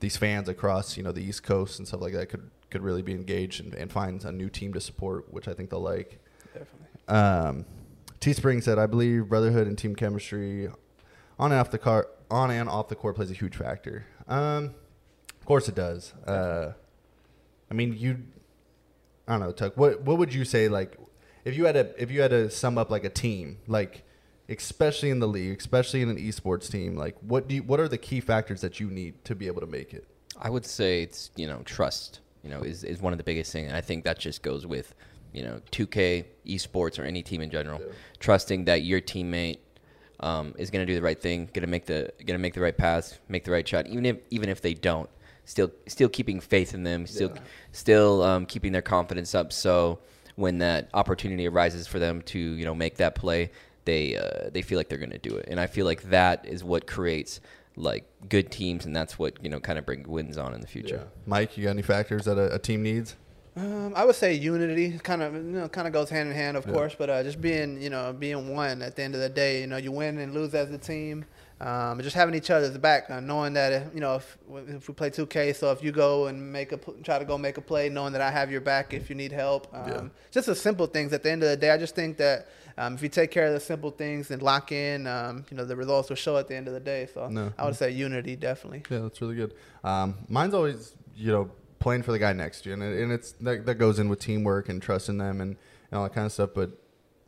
[0.00, 3.02] these fans across you know the East Coast and stuff like that could could really
[3.02, 6.18] be engaged and, and find a new team to support, which I think they'll like.
[6.52, 6.78] Definitely.
[7.08, 7.66] Um,
[8.24, 10.68] Teespring said, "I believe brotherhood and team chemistry
[11.38, 14.06] on and off the car, on and off the court plays a huge factor.
[14.26, 14.74] Um,
[15.38, 16.14] of course it does.
[16.26, 16.72] Uh,
[17.70, 18.22] I mean, you,
[19.28, 19.76] I don't know, Tuck.
[19.76, 20.96] What what would you say like
[21.44, 24.04] if you had to if you had to sum up like a team like."
[24.46, 27.88] Especially in the league, especially in an esports team, like what do you, what are
[27.88, 30.06] the key factors that you need to be able to make it?
[30.38, 32.20] I would say it's you know trust.
[32.42, 34.66] You know is is one of the biggest things, and I think that just goes
[34.66, 34.94] with
[35.34, 37.80] you know 2K esports or any team in general,
[38.20, 39.58] trusting that your teammate
[40.20, 42.54] um, is going to do the right thing, going to make the going to make
[42.54, 45.10] the right pass, make the right shot, even if even if they don't.
[45.46, 47.30] Still, still keeping faith in them, still,
[47.72, 49.52] still um, keeping their confidence up.
[49.52, 49.98] So
[50.36, 53.50] when that opportunity arises for them to you know make that play,
[53.84, 56.46] they uh, they feel like they're going to do it, and I feel like that
[56.46, 57.40] is what creates
[57.76, 60.66] like good teams, and that's what you know kind of bring wins on in the
[60.66, 61.06] future.
[61.26, 63.16] Mike, you got any factors that a, a team needs?
[63.56, 66.56] Um, I would say unity kind of you know kind of goes hand in hand,
[66.56, 69.28] of course, but uh, just being you know being one at the end of the
[69.28, 71.24] day, you know you win and lose as a team.
[71.60, 74.36] Um, just having each other's back, uh, knowing that uh, you know if,
[74.68, 77.56] if we play 2K, so if you go and make a try to go make
[77.56, 79.68] a play, knowing that I have your back if you need help.
[79.72, 80.02] Um, Yeah.
[80.32, 81.12] Just the simple things.
[81.12, 83.46] At the end of the day, I just think that um, if you take care
[83.46, 86.48] of the simple things and lock in, um, you know the results will show at
[86.48, 87.06] the end of the day.
[87.14, 87.52] So No.
[87.56, 88.82] I would say unity definitely.
[88.90, 89.54] Yeah, that's really good.
[89.84, 91.50] Um, mine's always, you know,
[91.84, 94.08] playing for the guy next to you, and, it, and it's that, that goes in
[94.08, 95.54] with teamwork and trusting them and,
[95.90, 96.50] and all that kind of stuff.
[96.54, 96.70] But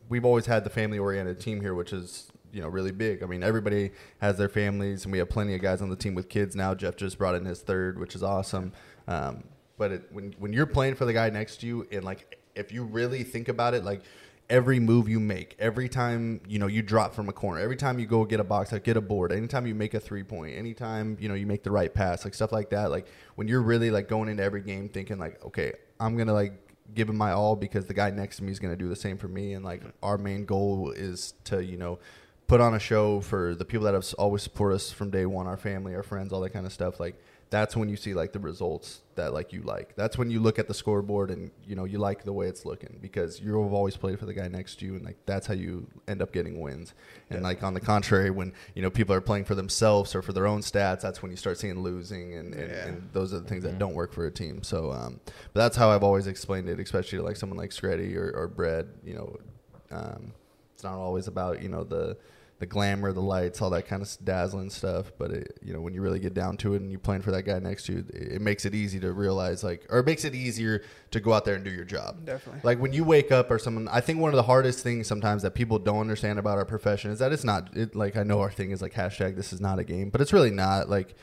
[0.08, 3.22] we've always had the family-oriented team here, which is you know really big.
[3.22, 6.14] I mean, everybody has their families, and we have plenty of guys on the team
[6.14, 6.74] with kids now.
[6.74, 8.72] Jeff just brought in his third, which is awesome.
[9.06, 9.44] Um,
[9.76, 12.72] but it, when when you're playing for the guy next to you, and like if
[12.72, 14.02] you really think about it, like
[14.48, 17.98] every move you make, every time you know you drop from a corner, every time
[17.98, 20.56] you go get a box out, get a board, anytime you make a three point,
[20.56, 22.90] anytime you know you make the right pass, like stuff like that.
[22.90, 26.54] Like when you're really like going into every game thinking like, okay, I'm gonna like
[26.94, 29.18] give him my all because the guy next to me is gonna do the same
[29.18, 31.98] for me, and like our main goal is to you know
[32.46, 35.46] put on a show for the people that have always support us from day one,
[35.46, 37.00] our family, our friends, all that kind of stuff.
[37.00, 39.94] Like that's when you see like the results that like you like.
[39.94, 42.64] That's when you look at the scoreboard and you know you like the way it's
[42.66, 45.54] looking because you've always played for the guy next to you, and like that's how
[45.54, 46.92] you end up getting wins.
[47.30, 50.32] And like on the contrary, when you know people are playing for themselves or for
[50.32, 52.86] their own stats, that's when you start seeing losing, and, and, Yeah.
[52.88, 54.62] and those are the things that don't work for a team.
[54.64, 55.20] So, um,
[55.52, 58.48] but that's how I've always explained it, especially to like someone like Screddy or, or
[58.48, 58.88] Bread.
[59.04, 59.36] You know,
[59.92, 60.32] um,
[60.74, 62.16] it's not always about you know the
[62.58, 65.12] the glamour, the lights, all that kind of dazzling stuff.
[65.18, 67.30] But it, you know, when you really get down to it and you're playing for
[67.32, 70.06] that guy next to you, it, it makes it easy to realize like, or it
[70.06, 72.24] makes it easier to go out there and do your job.
[72.24, 72.62] Definitely.
[72.64, 75.42] Like when you wake up or someone, I think one of the hardest things sometimes
[75.42, 77.76] that people don't understand about our profession is that it's not.
[77.76, 80.20] It, like I know our thing is like hashtag this is not a game, but
[80.20, 80.88] it's really not.
[80.88, 81.14] Like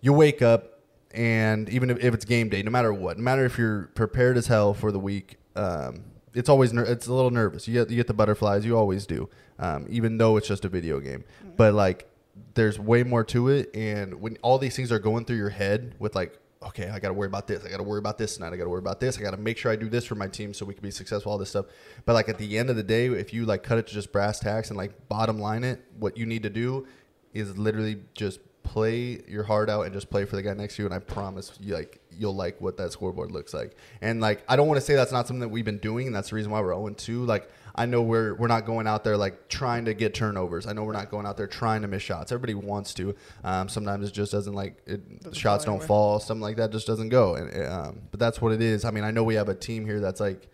[0.00, 0.78] you wake up
[1.12, 4.36] and even if, if it's game day, no matter what, no matter if you're prepared
[4.36, 7.66] as hell for the week, um, it's always ner- it's a little nervous.
[7.66, 9.28] You get you get the butterflies, you always do,
[9.58, 11.24] um, even though it's just a video game.
[11.56, 12.08] But like,
[12.54, 15.94] there's way more to it, and when all these things are going through your head
[15.98, 16.38] with like.
[16.60, 17.64] Okay, I got to worry about this.
[17.64, 18.52] I got to worry about this tonight.
[18.52, 19.16] I got to worry about this.
[19.16, 20.90] I got to make sure I do this for my team so we can be
[20.90, 21.30] successful.
[21.30, 21.66] All this stuff,
[22.04, 24.10] but like at the end of the day, if you like cut it to just
[24.10, 26.84] brass tacks and like bottom line it, what you need to do
[27.32, 30.82] is literally just play your heart out and just play for the guy next to
[30.82, 33.74] you and I promise you like you'll like what that scoreboard looks like.
[34.02, 36.14] And like I don't want to say that's not something that we've been doing and
[36.14, 37.24] that's the reason why we're 0 2.
[37.24, 40.66] Like I know we're we're not going out there like trying to get turnovers.
[40.66, 42.32] I know we're not going out there trying to miss shots.
[42.32, 43.14] Everybody wants to.
[43.44, 45.00] Um, sometimes it just doesn't like it,
[45.32, 46.20] shots fall don't fall.
[46.20, 47.36] Something like that just doesn't go.
[47.36, 48.84] And um, but that's what it is.
[48.84, 50.48] I mean, I know we have a team here that's like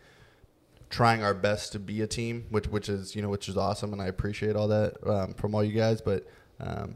[0.90, 3.94] trying our best to be a team, which which is you know which is awesome,
[3.94, 6.02] and I appreciate all that um, from all you guys.
[6.02, 6.26] But
[6.60, 6.94] um,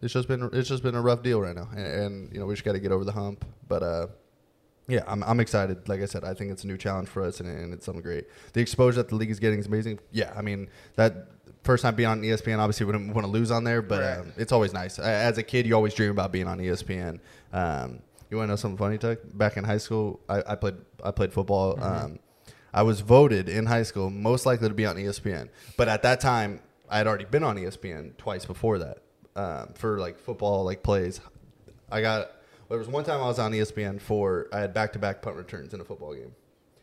[0.00, 2.46] it's just been it's just been a rough deal right now, and, and you know
[2.46, 3.44] we just got to get over the hump.
[3.68, 4.06] But uh,
[4.88, 5.88] yeah, I'm I'm excited.
[5.88, 8.02] Like I said, I think it's a new challenge for us, and, and it's something
[8.02, 8.26] great.
[8.52, 10.00] The exposure that the league is getting is amazing.
[10.10, 11.28] Yeah, I mean that.
[11.64, 14.18] First time being on ESPN, obviously wouldn't want to lose on there, but Right.
[14.18, 14.98] um, it's always nice.
[14.98, 17.20] As a kid, you always dream about being on ESPN.
[17.52, 19.18] Um, you want to know something funny, Tuck?
[19.34, 21.80] Back in high school, I, I played I played football.
[21.80, 22.18] Um,
[22.74, 26.18] I was voted in high school most likely to be on ESPN, but at that
[26.20, 26.58] time,
[26.90, 28.98] I had already been on ESPN twice before that
[29.36, 31.20] um, for like football like plays.
[31.92, 32.32] I got
[32.72, 35.36] there was one time I was on ESPN for I had back to back punt
[35.36, 36.34] returns in a football game,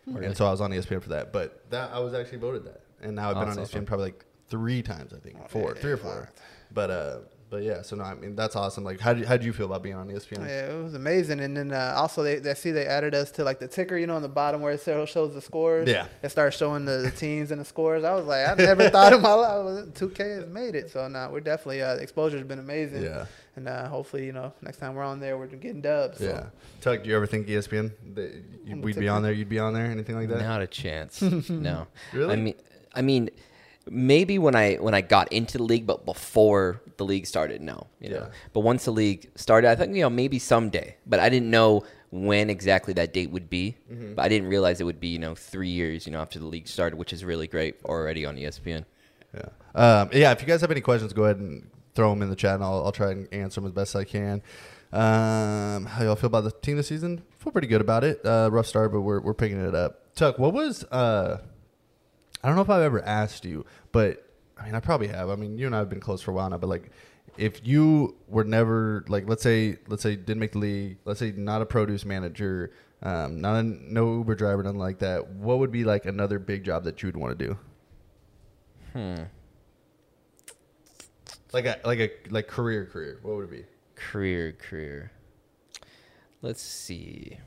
[0.08, 1.34] and so I was on ESPN for that.
[1.34, 3.86] But that I was actually voted that, and now I've been Oh, on ESPN awesome.
[3.86, 5.14] probably like three times.
[5.14, 6.30] I think four, three or four.
[6.72, 7.18] But uh,
[7.50, 7.82] but yeah.
[7.82, 8.84] So no, I mean that's awesome.
[8.84, 10.48] Like, how did how did you feel about being on ESPN?
[10.48, 11.40] Yeah, it was amazing.
[11.40, 14.06] And then uh, also they, they see they added us to like the ticker, you
[14.06, 15.90] know, on the bottom where it shows the scores.
[15.90, 16.06] Yeah.
[16.22, 18.04] It starts showing the, the teams and the scores.
[18.04, 20.92] I was like, I never thought in my life 2K has made it.
[20.92, 23.02] So now we're definitely uh, exposure's been amazing.
[23.04, 23.26] Yeah.
[23.60, 26.20] And uh, hopefully, you know, next time we're on there, we're getting dubs.
[26.20, 26.24] So.
[26.24, 26.46] Yeah.
[26.80, 29.34] Tuck, do you ever think ESPN that you, we'd be on there?
[29.34, 29.88] You'd be on there?
[29.88, 30.40] Anything like that?
[30.40, 31.22] Not a chance.
[31.50, 31.88] no.
[32.14, 32.32] Really?
[32.32, 32.54] I mean,
[32.96, 33.30] I mean,
[33.90, 37.88] maybe when I when I got into the league, but before the league started, no.
[38.00, 38.16] You know.
[38.16, 38.36] Yeah.
[38.54, 40.96] But once the league started, I think you know maybe someday.
[41.06, 43.76] But I didn't know when exactly that date would be.
[43.92, 44.14] Mm-hmm.
[44.14, 46.46] But I didn't realize it would be you know three years you know after the
[46.46, 48.86] league started, which is really great already on ESPN.
[49.36, 49.50] Yeah.
[49.76, 50.32] Um, yeah.
[50.32, 52.64] If you guys have any questions, go ahead and throw them in the chat, and
[52.64, 54.42] I'll, I'll try and answer them as best I can.
[54.92, 57.24] Um, how y'all feel about the team this season?
[57.38, 58.26] Feel pretty good about it.
[58.26, 60.16] Uh, rough start, but we're we're picking it up.
[60.16, 60.84] Tuck, what was?
[60.86, 61.42] Uh,
[62.44, 64.26] I don't know if I've ever asked you, but
[64.58, 65.30] I mean, I probably have.
[65.30, 66.90] I mean, you and I have been close for a while now, but like,
[67.38, 71.34] if you were never like, let's say, let's say, didn't make the league, let's say,
[71.36, 72.72] not a produce manager,
[73.04, 75.30] um, not a no Uber driver, nothing like that.
[75.30, 77.58] What would be like another big job that you'd want to do?
[78.94, 79.24] Hmm.
[81.52, 83.20] Like a like a like career career.
[83.24, 83.66] What would it be?
[83.96, 85.12] Career, career.
[86.42, 87.38] Let's see.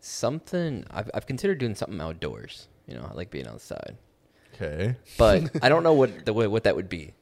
[0.00, 2.68] Something I've I've considered doing something outdoors.
[2.86, 3.96] You know, I like being outside,
[4.54, 4.96] Okay.
[5.16, 7.14] but I don't know what the what that would be.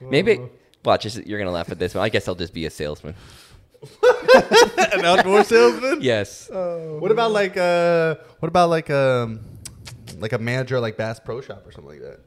[0.00, 0.40] Maybe
[0.84, 1.04] watch.
[1.04, 2.04] this- You're gonna laugh at this one.
[2.04, 3.14] I guess I'll just be a salesman.
[4.92, 5.98] An outdoor salesman?
[6.00, 6.48] Yes.
[6.50, 9.40] What about like uh what about like um
[10.18, 12.20] like a manager like Bass Pro Shop or something like that?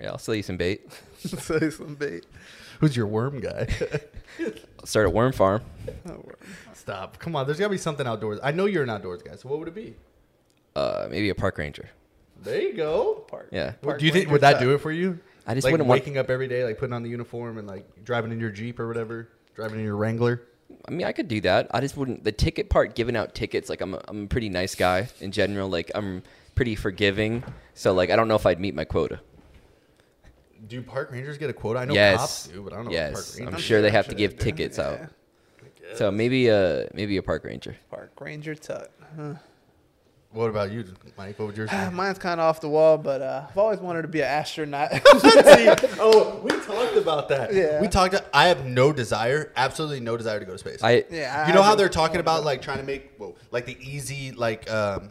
[0.00, 0.90] Yeah, I'll sell you some bait.
[1.18, 2.26] sell you some bait.
[2.80, 3.68] Who's your worm guy?
[4.84, 5.62] Start a worm farm.
[6.74, 7.18] Stop.
[7.18, 8.40] Come on, there's gotta be something outdoors.
[8.42, 9.94] I know you're an outdoors guy, so what would it be?
[10.74, 11.88] Uh, maybe a park ranger.
[12.42, 13.24] There you go.
[13.28, 13.48] Park.
[13.52, 13.74] Yeah.
[13.82, 15.20] What, do you think would that do it for you?
[15.46, 17.68] I just like wouldn't want- waking up every day, like putting on the uniform and
[17.68, 20.42] like driving in your Jeep or whatever, driving in your Wrangler.
[20.88, 21.68] I mean, I could do that.
[21.72, 22.24] I just wouldn't.
[22.24, 25.30] The ticket part, giving out tickets, like I'm, a, I'm a pretty nice guy in
[25.30, 25.68] general.
[25.68, 26.22] Like I'm
[26.54, 27.44] pretty forgiving.
[27.74, 29.20] So like I don't know if I'd meet my quota.
[30.66, 31.80] Do park rangers get a quota?
[31.80, 32.18] I know yes.
[32.18, 33.14] cops do, but I don't know yes.
[33.14, 34.44] what park I'm sure they have to give do.
[34.44, 35.00] tickets out.
[35.82, 35.96] Yeah.
[35.98, 37.76] So maybe a maybe a park ranger.
[37.90, 38.92] Park Ranger Tut.
[39.16, 39.34] Huh.
[40.32, 40.84] What about you,
[41.18, 41.38] Mike?
[41.38, 41.90] What would yours be?
[41.90, 44.90] Mine's kind of off the wall, but uh, I've always wanted to be an astronaut.
[45.18, 47.52] See, oh, we talked about that.
[47.52, 47.80] Yeah.
[47.80, 48.14] We talked.
[48.32, 50.82] I have no desire, absolutely no desire to go to space.
[50.82, 53.76] I yeah, you know how they're talking about like trying to make whoa, like the
[53.80, 55.10] easy like um,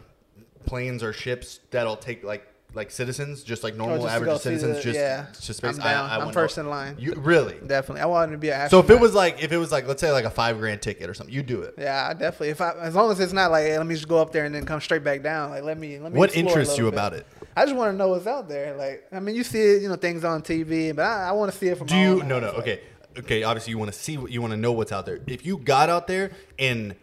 [0.66, 4.38] planes or ships that'll take like like citizens, just like oh, normal Oh, just average
[4.40, 5.26] citizens, the- just yeah.
[5.32, 5.76] to space.
[5.78, 6.10] I'm down.
[6.10, 6.96] I, I I'm first in line.
[6.98, 7.58] You really?
[7.66, 9.86] Definitely, I wanted to be an So if it was like if it was like
[9.86, 11.74] let's say like a five grand ticket or something, you do it.
[11.78, 12.48] yeah, I definitely.
[12.50, 14.44] If I, as long as it's not like, hey, let me just go up there
[14.44, 15.50] and then come straight back down.
[15.50, 15.98] Like, let me.
[15.98, 16.18] Let me.
[16.18, 16.92] What interests you bit.
[16.94, 17.26] about it?
[17.56, 18.76] I just want to know what's out there.
[18.76, 21.52] Like, I mean, you see it, you know, things on TV, but I, I want
[21.52, 21.86] to see it from.
[21.86, 22.22] Do my you?
[22.22, 22.46] No, no.
[22.48, 22.80] like- Okay,
[23.18, 23.42] okay.
[23.42, 25.20] Obviously, you want to see what you want to know what's out there.
[25.26, 26.94] If you got out there and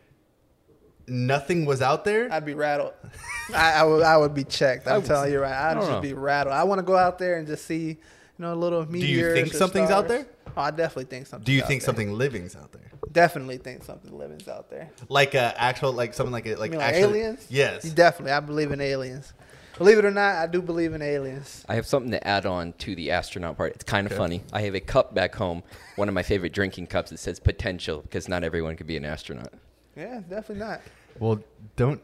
[1.10, 2.94] nothing was out there, I'd be rattled.
[3.54, 4.04] I, I would.
[4.04, 4.88] I would be checked.
[4.88, 5.54] I'm telling you right.
[5.54, 6.02] I'd don't just know.
[6.02, 6.54] be rattled.
[6.54, 7.98] I want to go out there and just see, you
[8.38, 9.02] know, a little meteors.
[9.02, 10.26] Do you think or something's out there?
[10.56, 11.46] Oh, I definitely think something.
[11.46, 12.82] do you think something living's out there?
[13.12, 14.90] Definitely think something living's out there.
[15.08, 17.48] Like uh, actual, like something like a, like, mean, like actually, aliens?
[17.50, 17.86] Yes.
[17.86, 18.34] You definitely.
[18.34, 19.34] I believe in aliens.
[19.80, 21.64] Believe it or not, I do believe in aliens.
[21.70, 23.76] I have something to add on to the astronaut part.
[23.76, 24.44] It's kind of funny.
[24.52, 25.64] I have a cup back home,
[25.96, 27.14] one of my favorite drinking cups.
[27.14, 29.54] It says potential because not everyone could be an astronaut.
[29.96, 30.82] Yeah, definitely not.
[31.20, 31.40] Well,
[31.76, 32.02] don't.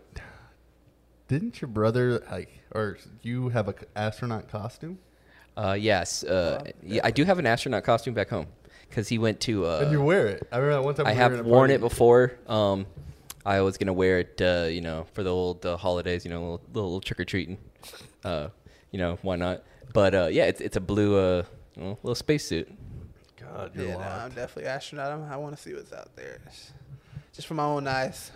[1.28, 5.00] Didn't your brother like, or you have a c- astronaut costume?
[5.58, 8.48] Uh, yes, uh, yeah, I do have an astronaut costume back home
[8.90, 9.66] because he went to.
[9.66, 10.48] Uh, and you wear it.
[10.52, 11.08] I remember that one time.
[11.08, 12.34] I we have a worn it before.
[12.48, 12.86] Um,
[13.46, 16.42] I was gonna wear it, uh, you know, for the old uh, holidays, you know,
[16.42, 17.58] little, little trick or treating.
[18.24, 18.50] Uh,
[18.92, 19.64] you know, why not?
[19.94, 21.44] But uh, yeah, it's it's a blue uh,
[21.78, 22.72] well, little spacesuit.
[23.40, 24.00] God, you're Yeah, no.
[24.00, 25.12] I'm definitely astronaut.
[25.12, 26.40] I'm, I want to see what's out there.
[27.34, 28.32] Just for my own eyes.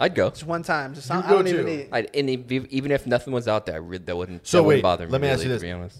[0.00, 0.30] I'd go.
[0.30, 0.94] Just one time.
[0.94, 1.70] Just You I, I go don't even too.
[1.76, 1.88] need.
[1.92, 4.46] I'd, and if, even if nothing was out there, I really, that wouldn't.
[4.46, 5.12] So that wouldn't wait, bother me.
[5.12, 5.62] let me ask really, you To this.
[5.62, 5.98] be honest,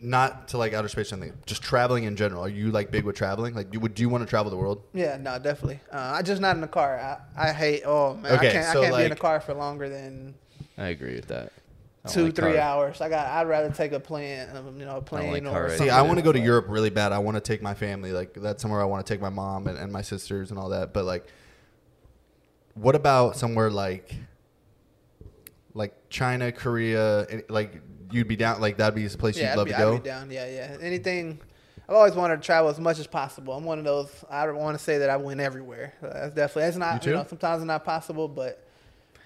[0.00, 1.32] Not to like outer space or something.
[1.46, 2.44] Just traveling in general.
[2.44, 3.54] Are you like big with traveling?
[3.54, 4.82] Like, you, would do you want to travel the world?
[4.92, 5.78] Yeah, no, definitely.
[5.92, 6.98] Uh, I just not in the car.
[7.36, 7.82] I, I hate.
[7.86, 8.72] Oh man, Okay, I can't.
[8.72, 10.34] so, I can't be in the like- car for longer than
[10.76, 11.52] I agree with that.
[12.04, 13.00] I don't two, like three car- hours.
[13.00, 13.28] I got.
[13.28, 14.48] I'd rather take a plane.
[14.56, 15.74] Um, you know, a plane like or car rides.
[15.74, 17.12] See, something I want to go to Europe really bad.
[17.12, 18.10] I want to take my family.
[18.10, 20.70] Like that's somewhere I want to take my mom and, and my sisters and all
[20.70, 20.92] that.
[20.92, 21.28] But like,
[22.74, 24.14] what about somewhere like,
[25.74, 27.26] like China, Korea?
[27.48, 27.80] Like
[28.10, 28.60] you'd be down.
[28.60, 29.94] Like that'd be the place Yeah, you'd I'd love be, to go.
[29.94, 30.30] I'd be down.
[30.30, 30.76] Yeah, yeah.
[30.80, 31.40] Anything.
[31.88, 33.54] I've always wanted to travel as much as possible.
[33.54, 34.08] I'm one of those.
[34.30, 35.92] I don't want to say that I went everywhere.
[36.02, 36.68] Uh, That's definitely.
[36.68, 37.04] It's not.
[37.04, 37.22] You You, too?
[37.22, 38.64] know, sometimes it's not possible, but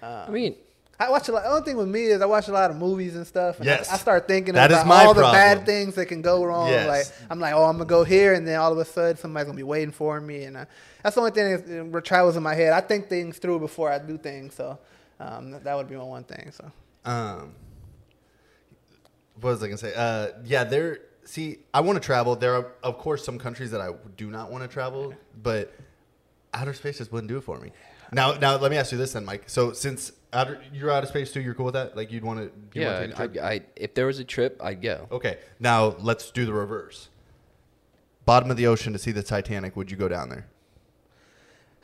[0.03, 0.57] I mean,
[0.99, 1.43] I watch a lot.
[1.43, 3.61] The only thing with me is I watch a lot of movies and stuff.
[3.61, 3.91] And I- Yes.
[3.93, 6.69] I, start thinking That about all the bad things that can go wrong.
[6.69, 6.89] Yes.
[6.89, 9.47] Like I'm like, oh, I'm gonna go here, and then all of a sudden somebody's
[9.47, 10.67] gonna be waiting for me, and I,
[11.03, 12.73] that's the only thing that that travels in my head.
[12.73, 14.79] I think things through before I do things, so
[15.21, 16.51] um, that- that would be my one thing.
[16.53, 16.71] So
[17.05, 17.55] Um,
[19.41, 19.93] what was I gonna say?
[19.95, 21.01] Uh, yeah, there.
[21.25, 22.37] See, I want to travel.
[22.37, 25.73] There are, of course, some countries that I do not want to travel, but
[26.55, 27.73] outer space just wouldn't do it for me.
[28.13, 29.43] Now, now let me ask you this then, Mike.
[29.49, 31.97] So, since outer, you're out of space too, you're cool with that?
[31.97, 32.41] Like, you'd want
[32.73, 32.79] to?
[32.81, 33.45] yeah, Want to take a trip?
[33.45, 35.07] I, I, if there was a trip, I'd go.
[35.11, 37.09] okay, now let's do the reverse.
[38.25, 39.77] Bottom of the ocean to see the Titanic.
[39.77, 40.47] Would you go down there?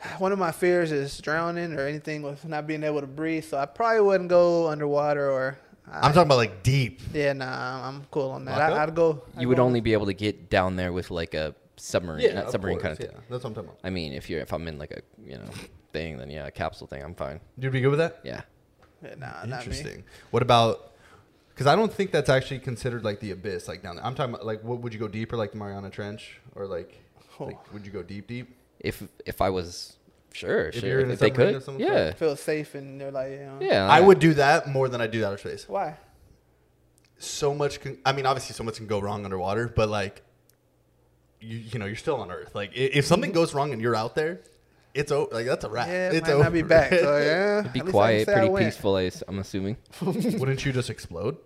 [0.17, 3.45] one of my fears is drowning or anything with not being able to breathe.
[3.45, 5.57] So I probably wouldn't go underwater or.
[5.89, 7.01] I, I'm talking about like deep.
[7.13, 8.71] Yeah, nah, I'm cool on that.
[8.73, 9.21] I, I'd go.
[9.35, 12.35] I'd You would go- only be able to get down there with like a submarine,
[12.35, 13.09] not submarine course, kind of thing.
[13.11, 13.79] Yeah, that's what I'm talking about.
[13.83, 15.49] I mean, if you're if I'm in like a you know
[15.93, 17.39] thing, then yeah, a capsule thing, I'm fine.
[17.57, 18.19] You'd be good with that?
[18.23, 18.41] Yeah.
[19.03, 19.55] Yeah, nah, not me.
[19.57, 20.03] Interesting.
[20.31, 20.91] What about?
[21.49, 24.05] Because I don't think that's actually considered like the abyss, like down there.
[24.05, 26.99] I'm talking about like, what would you go deeper, like the Mariana Trench, or like,
[27.39, 27.45] Oh.
[27.45, 28.55] like would you go deep, deep?
[28.79, 29.97] If if I was
[30.33, 32.99] sure, If sure, you're in if, a they could, or something, yeah, Feel safe and
[32.99, 33.57] they're like, you know.
[33.61, 33.87] yeah.
[33.87, 35.67] I would do that more than I do outer space.
[35.69, 35.97] Why?
[37.17, 37.79] So much.
[37.81, 40.21] Can, I mean, obviously, so much can go wrong underwater, but like,
[41.39, 42.53] you you know, you're still on Earth.
[42.55, 44.41] Like, if something goes wrong and you're out there,
[44.93, 45.33] it's over.
[45.33, 45.87] Like that's a wrap.
[45.87, 46.43] Yeah, it it's might over.
[46.43, 46.89] not be back.
[46.91, 48.65] So yeah, It'd be at least I can quiet, pretty went.
[48.65, 48.95] peaceful.
[48.95, 49.77] I s- I'm assuming.
[50.01, 51.37] Wouldn't you just explode?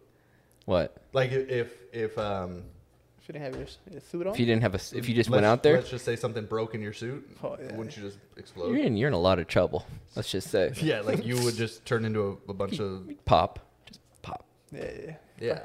[0.65, 2.63] What Like if if, if um.
[3.21, 4.33] If you didn't have your, your suit on.
[4.33, 4.77] if you didn't have a?
[4.77, 6.93] s- If you just let's- went out there, Let's just say something broke in your
[6.93, 7.27] suit.
[7.43, 7.75] Oh, yeah.
[7.75, 8.69] Wouldn't you just explode?
[8.73, 9.85] you're in you're in a lot of trouble.
[10.15, 13.59] Let's just say Yeah, like you would just turn into a, a bunch of pop,
[13.85, 14.45] just pop.
[14.71, 15.11] yeah, yeah.
[15.41, 15.59] yeah.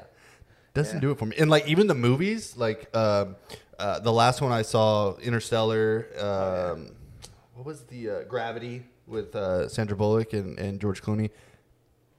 [0.73, 1.35] Doesn't do it for me.
[1.39, 3.35] And like even the movies, like um,
[3.79, 6.07] uh, the last one I saw, Interstellar.
[6.19, 6.91] Um,
[7.53, 11.29] What was the uh, Gravity with uh, Sandra Bullock and, and George Clooney?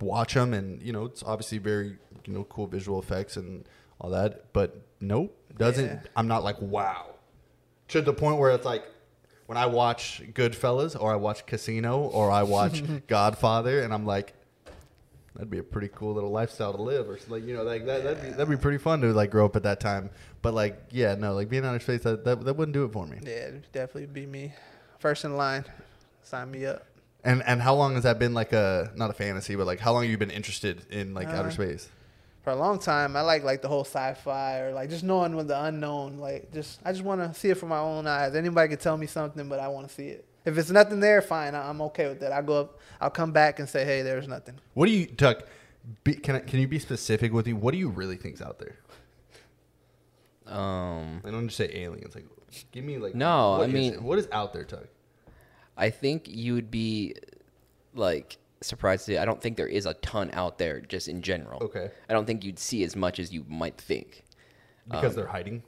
[0.01, 3.67] Watch them, and you know it's obviously very you know cool visual effects and
[4.01, 4.53] all that.
[4.53, 5.87] But nope, doesn't.
[5.87, 6.01] Yeah.
[6.17, 7.15] I'm not like wow
[7.89, 8.85] to the point where it's like
[9.47, 14.35] when I watch Goodfellas or I watch Casino or I watch Godfather, and I'm like,
[15.35, 18.05] that'd be a pretty cool little lifestyle to live, or like you know, like that,
[18.05, 20.11] that'd be that'd be pretty fun to like grow up at that time.
[20.43, 22.93] But like, yeah, no, like being on of space, that, that that wouldn't do it
[22.93, 23.19] for me.
[23.23, 24.53] Yeah, it'd definitely be me.
[24.99, 25.65] First in line.
[26.23, 26.87] Sign me up.
[27.25, 29.93] And and how long has that been like a not a fantasy, but like how
[29.93, 31.89] long have you been interested in like outer Uh, space?
[32.43, 35.49] For a long time, I like like the whole sci-fi or like just knowing what
[35.49, 36.19] the unknown.
[36.19, 38.35] Like just I just want to see it for my own eyes.
[38.35, 40.27] Anybody can tell me something, but I want to see it.
[40.45, 41.55] If it's nothing there, fine.
[41.55, 42.33] I- I'm okay with that.
[42.33, 42.79] I go up.
[43.01, 44.57] I'll come back and say, hey, there's nothing.
[44.75, 45.45] What do you, Tuck?
[46.05, 47.55] Be, can I, can you be specific with me?
[47.55, 48.77] What do you really think's out there?
[50.47, 52.15] Um, I don't just say aliens.
[52.15, 52.27] Like,
[52.73, 54.03] give me like No, what I is mean- it?
[54.03, 54.87] what is out there, Tuck?
[55.77, 57.15] I think you would be
[57.95, 59.07] like surprised.
[59.07, 61.63] To, I don't think there is a ton out there just in general.
[61.65, 61.91] Okay.
[62.09, 64.25] I don't think you'd see as much as you might think.
[64.89, 65.63] Because Um, they're hiding.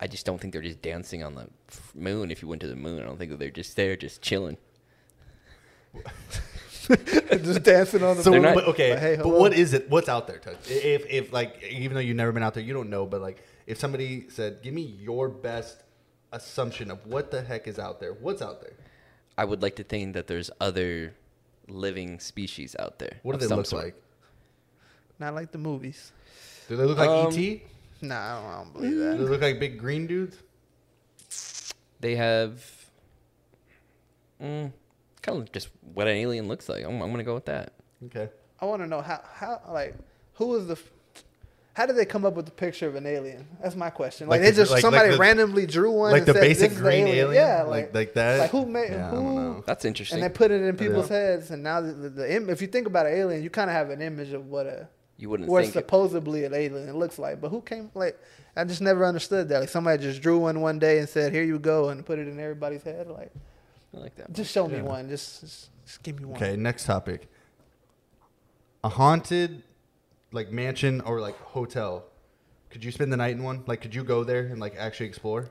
[0.00, 1.48] I just don't think they're just dancing on the
[1.94, 2.30] moon.
[2.30, 4.56] If you went to the moon, I don't think that they're just there, just chilling.
[7.42, 8.22] just dancing on the.
[8.22, 9.90] So They're not- but, okay, But hey, but what is it?
[9.90, 10.56] What's out there, Tuck?
[10.68, 13.06] If if like even though you've never been out there, you don't know.
[13.06, 15.84] But like if somebody said, "Give me your best
[16.32, 18.74] assumption of what the heck is out there," what's out there?
[19.36, 21.14] I would like to think that there's other
[21.68, 23.20] living species out there.
[23.22, 23.84] What do they some look sort.
[23.84, 23.96] like?
[25.20, 26.12] Not like the movies.
[26.68, 27.60] Do they look like Um, ET?
[28.00, 29.16] Nah, I don't, I don't believe Do that.
[29.18, 30.36] they look like big green dudes?
[32.00, 32.64] They have
[34.40, 34.72] mm,
[35.22, 36.84] kind of just what an alien looks like.
[36.84, 37.72] I'm, I'm gonna go with that.
[38.06, 38.28] Okay.
[38.60, 39.94] I want to know how how like
[40.34, 40.90] who is the f-
[41.78, 43.46] how did they come up with the picture of an alien?
[43.62, 44.26] That's my question.
[44.28, 46.40] Like, Like they just like- somebody like the- randomly drew one, like and the said,
[46.40, 47.34] basic "This is the green alien?
[47.34, 48.40] Yeah, Like- like like that?
[48.40, 49.34] Like who made Yeah, I don't who?
[49.36, 49.64] know.
[49.64, 50.16] That's interesting.
[50.20, 52.88] And they put it in people's heads, and now the, the, the if you think
[52.88, 54.88] about an alien, you kind of have an image of what a
[55.18, 55.78] you wouldn't what think it.
[55.78, 57.40] supposedly an alien looks like.
[57.40, 58.18] But who came like?
[58.56, 59.60] I just never understood that.
[59.60, 62.26] Like somebody just drew one one day and said, "Here you go," and put it
[62.26, 63.06] in everybody's head.
[63.06, 63.30] Like,
[63.94, 64.32] I like that.
[64.32, 65.08] just show me one.
[65.08, 66.36] Just, just, just give me one.
[66.42, 66.56] Okay.
[66.56, 67.28] Next topic.
[68.82, 69.62] A haunted,
[70.32, 72.04] like mansion or like hotel.
[72.70, 73.64] Could you spend the night in one?
[73.66, 75.48] Like, could you go there and like actually explore?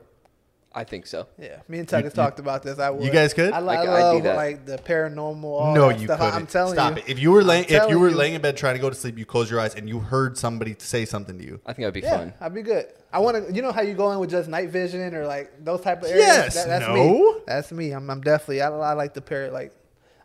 [0.72, 1.26] I think so.
[1.38, 2.78] Yeah, me and Tuck has talked about this.
[2.78, 3.02] I would.
[3.04, 3.52] You guys could?
[3.52, 4.36] I, li- Like, I I'd do love that.
[4.36, 5.42] like the paranormal.
[5.44, 6.18] All no, that you stuff.
[6.20, 6.34] couldn't.
[6.34, 7.02] I'm telling Stop you.
[7.02, 7.08] it.
[7.08, 8.14] If you were laying, if you telling were you.
[8.14, 10.36] laying in bed trying to go to sleep, you close your eyes and you heard
[10.36, 11.58] somebody say something to you.
[11.66, 12.34] I think that'd be Yeah, fun.
[12.40, 12.86] I'd be good.
[13.12, 13.52] I want to.
[13.52, 16.08] You know how you go in with just night vision or like those type of
[16.10, 16.26] areas.
[16.26, 16.94] Yes, that's no.
[16.94, 17.34] me.
[17.46, 17.90] That's me.
[17.92, 18.60] I'm, I'm definitely.
[18.60, 19.72] I, I like the par like.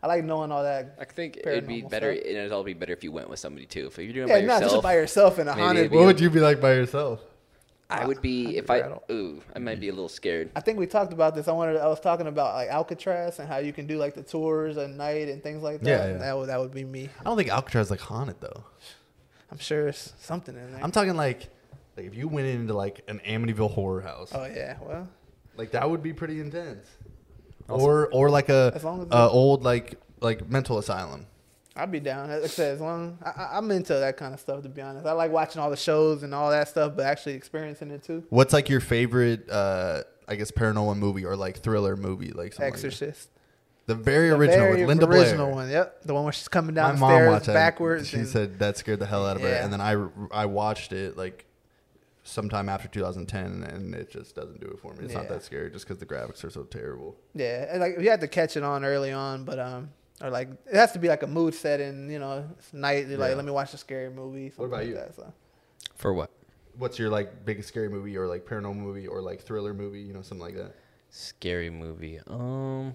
[0.04, 0.96] I like knowing all that.
[1.00, 2.14] I think it'd be better.
[2.14, 2.26] stuff.
[2.26, 3.86] It'd all be better if you went with somebody too.
[3.86, 5.84] If you're doing it Yeah, by not yourself, just by yourself in a maybe haunted.
[5.86, 7.20] it'd What would you be like by yourself?
[7.88, 8.80] I would be I'd if be I.
[8.80, 9.02] rattled.
[9.10, 10.50] Ooh, I might be a little scared.
[10.54, 11.48] I think we talked about this.
[11.48, 11.78] I wanted.
[11.78, 14.90] I was talking about like Alcatraz and how you can do like the tours at
[14.90, 15.88] night and things like that.
[15.88, 16.18] Yeah, yeah.
[16.18, 17.08] That would that would be me.
[17.20, 18.62] I don't think Alcatraz is like haunted though.
[19.50, 20.84] I'm sure it's something in there.
[20.84, 21.48] I'm talking like,
[21.96, 24.76] like if you went into like an Amityville horror house, oh yeah.
[24.82, 25.08] Well,
[25.56, 26.86] like that would be pretty intense.
[27.68, 31.26] Or or like a As long as uh, old like like mental asylum.
[31.76, 32.28] I'd be down.
[32.30, 34.62] Like I said, as long I, I- I'm into that kind of stuff.
[34.62, 37.34] To be honest, I like watching all the shows and all that stuff, but actually
[37.34, 38.22] experiencing it too.
[38.30, 39.48] What's like your favorite?
[39.50, 42.74] uh I guess paranormal movie or like thriller movie, like something like?
[42.74, 43.28] Exorcist.
[43.86, 45.54] the very The original very with Linda original Blair.
[45.56, 45.70] one.
[45.70, 47.54] Yep, the one where she's coming My down the mom stairs watched that.
[47.54, 48.08] backwards.
[48.08, 50.92] She and- said that scared the hell out of her, and then I I watched
[50.92, 51.44] it like
[52.24, 55.04] sometime after 2010, and it just doesn't do it for me.
[55.04, 57.16] It's not that scary, just because the graphics are so terrible.
[57.34, 60.48] Yeah, and like you had to catch it on early on, but um, or like
[60.66, 62.10] it has to be like a mood setting.
[62.10, 63.06] You know, it's night.
[63.06, 64.52] You're like, let me watch a scary movie.
[64.56, 64.94] What about something you?
[64.96, 65.32] That, so.
[65.94, 66.30] For what?
[66.76, 70.00] What's your like biggest scary movie, or like paranormal movie, or like thriller movie?
[70.00, 70.74] You know, something like that.
[71.10, 72.18] Scary movie.
[72.26, 72.94] Um,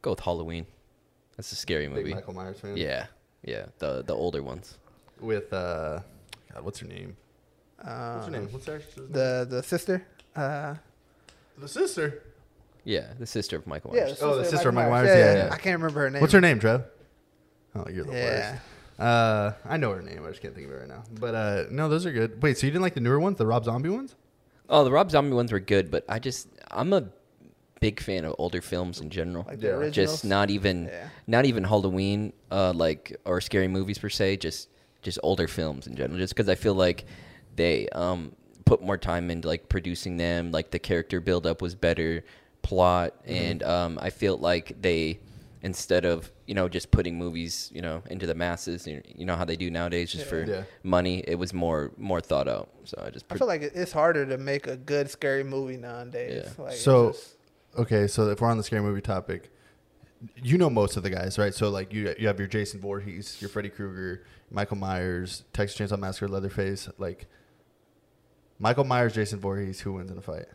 [0.00, 0.66] go with Halloween.
[1.36, 2.04] That's a scary movie.
[2.04, 2.14] Big movie.
[2.14, 2.76] Michael Myers fan.
[2.76, 3.06] Yeah,
[3.42, 3.66] yeah.
[3.78, 4.78] The the older ones.
[5.20, 6.00] With uh,
[6.52, 7.16] God, what's her name?
[7.84, 8.48] Um, What's her name?
[8.52, 9.08] What's her name?
[9.12, 10.06] The the sister.
[10.36, 10.74] Uh,
[11.58, 12.22] the sister.
[12.84, 14.18] Yeah, the sister of Michael yeah, Myers.
[14.18, 15.16] the Oh, the sister of sister of Michael Michael Myers.
[15.16, 15.54] Myers, Yeah, yeah, yeah, yeah.
[15.54, 16.20] I can't remember her name.
[16.20, 16.84] What's her name, Trev?
[17.74, 18.50] Oh, you're the Yeah.
[18.52, 18.62] worst.
[18.98, 20.24] Uh, I know her name.
[20.24, 21.04] I just can't think of it right now.
[21.20, 22.42] But uh, no, those are good.
[22.42, 24.14] Wait, so you didn't like the newer ones, the Rob Zombie ones?
[24.68, 27.04] Oh, the Rob Zombie ones were good, but I just I'm a
[27.80, 29.44] big fan of older films in general.
[29.48, 29.72] Like the Yeah.
[29.74, 29.94] originals.
[30.12, 31.08] just not even Yeah.
[31.26, 34.36] not even Halloween, uh, like or scary movies per se.
[34.38, 34.68] Just
[35.02, 36.18] just older films in general.
[36.18, 37.04] Just because I feel like
[37.56, 38.32] they um,
[38.64, 40.52] put more time into like producing them.
[40.52, 42.24] Like the character buildup was better,
[42.62, 43.32] plot, Mm-hmm.
[43.34, 45.18] and um, I feel like they
[45.64, 49.36] instead of you know just putting movies you know into the masses, you you know
[49.36, 50.62] how they do nowadays, just for Yeah.
[50.82, 51.22] money.
[51.26, 52.68] It was more more thought out.
[52.84, 56.44] So I just I feel like it's harder to make a good scary movie nowadays.
[56.58, 56.64] Yeah.
[56.64, 57.34] Like, So, just-
[57.78, 59.50] okay, so if we're on the scary movie topic,
[60.42, 61.54] you know most of the guys, right?
[61.54, 65.98] So like you you have your Jason Voorhees, your Freddy Krueger, Michael Myers, Texas Chainsaw
[65.98, 67.26] Massacre, Leatherface, like
[68.62, 70.46] Michael Myers, Jason Voorhees, who wins in a fight?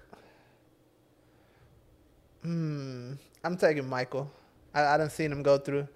[2.42, 4.32] hmm, I'm taking Michael.
[4.74, 5.90] I, I done seen him go through.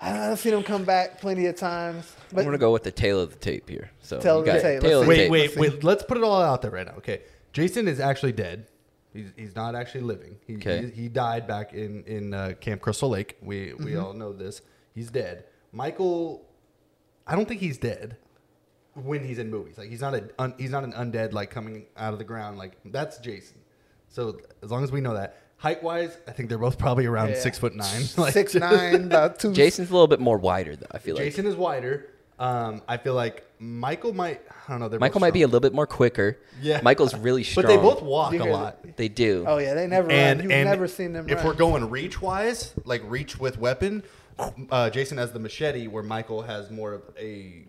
[0.00, 2.12] I done seen him come back plenty of times.
[2.36, 3.92] I'm gonna go with the tail of the tape here.
[4.00, 5.08] So Tail you of the tape, tail of the.
[5.08, 5.30] Wait, tape.
[5.30, 5.84] wait, wait.
[5.84, 6.94] Let's put it all out there right now.
[6.98, 7.22] Okay,
[7.52, 8.66] Jason is actually dead.
[9.14, 10.36] He's, he's not actually living.
[10.48, 10.86] He, Okay.
[10.86, 13.36] he, he died back in in uh, Camp Crystal Lake.
[13.40, 14.62] We we all know this.
[14.96, 15.44] He's dead.
[15.70, 16.44] Michael,
[17.24, 18.16] I don't think he's dead
[19.04, 19.78] when he's in movies.
[19.78, 22.58] Like he's not a un, he's not an undead like coming out of the ground.
[22.58, 23.58] Like that's Jason.
[24.08, 25.38] So as long as we know that.
[25.58, 27.38] Height wise, I think they're both probably around Yeah.
[27.40, 28.02] six foot nine.
[28.18, 29.52] Like, six nine, about two.
[29.54, 30.84] Jason's a little bit more wider, though.
[30.92, 32.10] I feel like Jason is wider.
[32.38, 34.42] Um, I feel like Michael might.
[34.50, 34.90] I don't know.
[34.90, 35.52] They're Michael both might be a strong.
[35.52, 36.38] little bit more quicker.
[36.60, 36.82] Yeah.
[36.82, 37.64] Michael's really strong.
[37.64, 38.96] But they both walk You a hear lot.
[38.98, 39.44] They do.
[39.48, 40.44] Oh yeah, they never And run.
[40.50, 41.26] You've and never seen them.
[41.30, 41.46] If run.
[41.46, 44.02] we're going reach wise, like reach with weapon,
[44.70, 47.64] uh, Jason has the machete, where Michael has more of a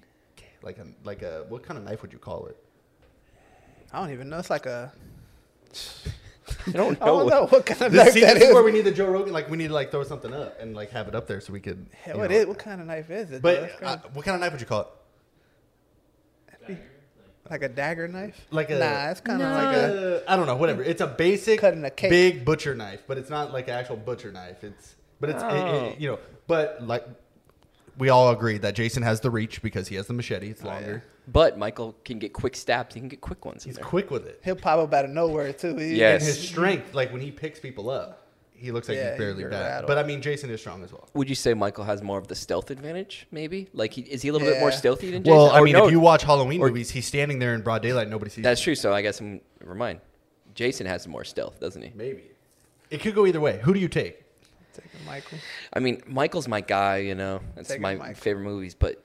[0.67, 2.57] like a like a what kind of knife would you call it?
[3.93, 4.37] I don't even know.
[4.39, 4.91] It's like a.
[6.67, 7.19] I don't I know.
[7.19, 8.53] don't know what kind of This, knife see, that this is is.
[8.53, 9.33] where we need the Joe Rogan.
[9.33, 11.51] Like we need to like throw something up and like have it up there so
[11.53, 11.85] we could.
[12.05, 12.37] Yeah, you what know.
[12.37, 12.45] is?
[12.47, 13.41] What kind of knife is it?
[13.41, 16.77] But uh, what kind of knife would you call it?
[17.49, 18.45] like a dagger knife?
[18.51, 20.29] Like a nah, it's kind of like a.
[20.29, 20.57] Uh, don't know.
[20.57, 20.83] Whatever.
[20.83, 22.09] It's a basic Cutting a cake.
[22.09, 24.63] big butcher knife, but it's not like an actual butcher knife.
[24.65, 25.85] It's but it's it- Oh.
[25.85, 26.19] it- you know.
[26.47, 27.05] But like
[27.97, 30.47] we all agree that Jason has the reach because he has the machete.
[30.47, 31.03] Oh, It's longer.
[31.29, 32.93] But Michael can get quick stabs.
[32.93, 33.65] He can get quick ones.
[33.65, 33.85] in He's there.
[33.85, 34.39] quick with it.
[34.45, 35.75] He'll pop up out of nowhere too.
[35.75, 36.21] He, Yes.
[36.21, 38.23] And his strength, like when he picks people up,
[38.53, 39.61] he looks like Yeah, he's barely you're bad.
[39.67, 39.87] rattled.
[39.87, 41.07] But I mean, Jason is strong as well.
[41.13, 43.27] Would you say Michael has more of the stealth advantage?
[43.29, 43.67] Maybe.
[43.73, 44.75] Like, he, is he a little bit more Yeah.
[44.77, 45.37] stealthy than Jason?
[45.37, 47.61] Well, I Or mean, no, if you watch Halloween or- movies, he's standing there in
[47.61, 48.43] broad daylight, nobody sees.
[48.43, 48.63] that's him.
[48.65, 48.75] true.
[48.75, 49.99] So I guess I'm never mind.
[50.55, 51.91] Jason has more stealth, doesn't he?
[51.93, 52.23] Maybe
[52.89, 53.59] it could go either way.
[53.63, 54.23] Who do you take?
[54.81, 55.37] Taking Michael.
[55.73, 56.97] I mean, Michael's my guy.
[56.97, 58.15] You know, that's Taking my Michael.
[58.15, 58.75] favorite movies.
[58.75, 59.03] But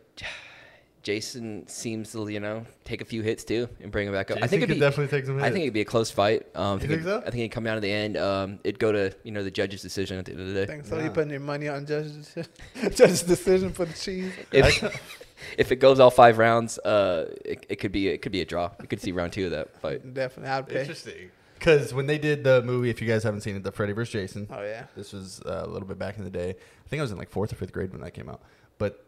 [1.02, 4.36] Jason seems to, you know, take a few hits too and bring him back up.
[4.36, 5.46] I Jason think it'd be definitely take some Hits.
[5.46, 6.46] I think it'd be a close fight.
[6.54, 7.18] Um, I You think think it- so?
[7.18, 8.16] I think it'd come down to the end.
[8.16, 10.66] Um, it'd go to you know the judge's decision at the end of the day.
[10.66, 10.98] Think so?
[10.98, 11.04] Yeah.
[11.04, 12.32] You putting your money on judge's
[12.94, 14.32] judge's decision for the cheese?
[14.52, 15.26] If,
[15.58, 18.44] if it goes all five rounds, uh, it, it could be it could be a
[18.44, 18.70] draw.
[18.80, 20.14] We could see round two of that fight.
[20.14, 20.80] Definitely, I'd pay.
[20.82, 21.30] Interesting.
[21.62, 24.12] Because when they did the movie, if you guys haven't seen it, the Freddy vs.
[24.12, 24.48] Jason.
[24.50, 24.86] Oh yeah.
[24.96, 26.50] This was uh, a little bit back in the day.
[26.50, 28.42] I think I was in like fourth or fifth grade when that came out.
[28.78, 29.06] But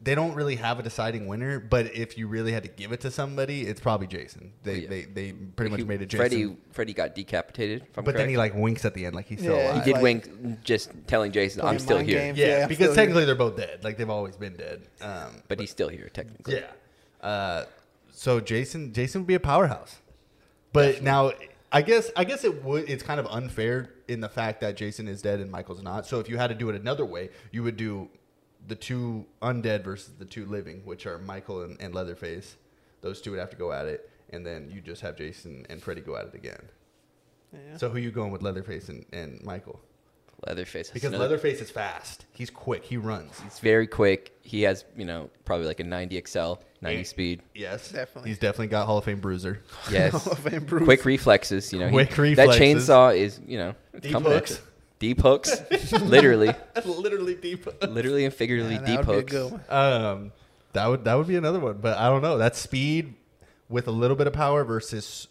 [0.00, 1.58] they don't really have a deciding winner.
[1.58, 4.52] But if you really had to give it to somebody, it's probably Jason.
[4.62, 4.88] They Yeah.
[4.88, 6.18] they, they pretty much He- made it Jason.
[6.28, 7.82] Freddy Freddie got decapitated.
[7.90, 9.84] If I'm but then he like winks at the end, like he's still Yeah, he
[9.84, 12.38] did like- wink, just telling Jason, "I'm still here," games.
[12.38, 13.82] yeah, Yeah, I'm because still technically they're both dead.
[13.82, 14.82] Like they've always been dead.
[15.00, 16.56] Um, but he's still here technically.
[16.60, 17.26] yeah.
[17.26, 17.64] Uh,
[18.12, 19.96] So Jason, Jason would be a powerhouse.
[20.74, 21.32] But now,
[21.72, 22.90] I guess, I guess it would.
[22.90, 26.06] It's kind of unfair in the fact that Jason is dead and Michael's not.
[26.06, 28.10] So if you had to do it another way, you would do
[28.66, 32.56] the two undead versus the two living, which are Michael and, and Leatherface.
[33.00, 35.82] Those two would have to go at it, and then you just have Jason and
[35.82, 36.68] Freddy go at it again.
[37.52, 37.76] Yeah.
[37.76, 39.80] So who you going with, Leatherface and, and Michael?
[40.46, 40.90] Leatherface.
[40.90, 42.26] Because another- Leatherface is fast.
[42.32, 42.84] He's quick.
[42.84, 43.38] He runs.
[43.40, 44.36] He's very quick.
[44.42, 47.02] He has, you know, probably like a 90 XL, 90 Yeah.
[47.04, 47.42] speed.
[47.54, 48.30] Yes, Definitely.
[48.30, 49.62] He's definitely got Hall of Fame bruiser.
[49.90, 50.12] Yes.
[50.24, 50.84] Hall of Fame Bruce.
[50.84, 51.72] Quick reflexes.
[51.72, 54.50] You know, he- Quick That chainsaw is, you know, Deep coming hooks.
[54.52, 54.56] you.
[54.98, 55.60] Deep hooks.
[55.92, 56.52] literally,
[56.84, 57.66] Literally deep.
[57.88, 59.70] literally and figuratively Yeah, deep would be a hooks.
[59.70, 60.32] Um,
[60.72, 62.38] that would that would be another one, but I don't know.
[62.38, 63.14] That's speed
[63.68, 65.26] with a little bit of power versus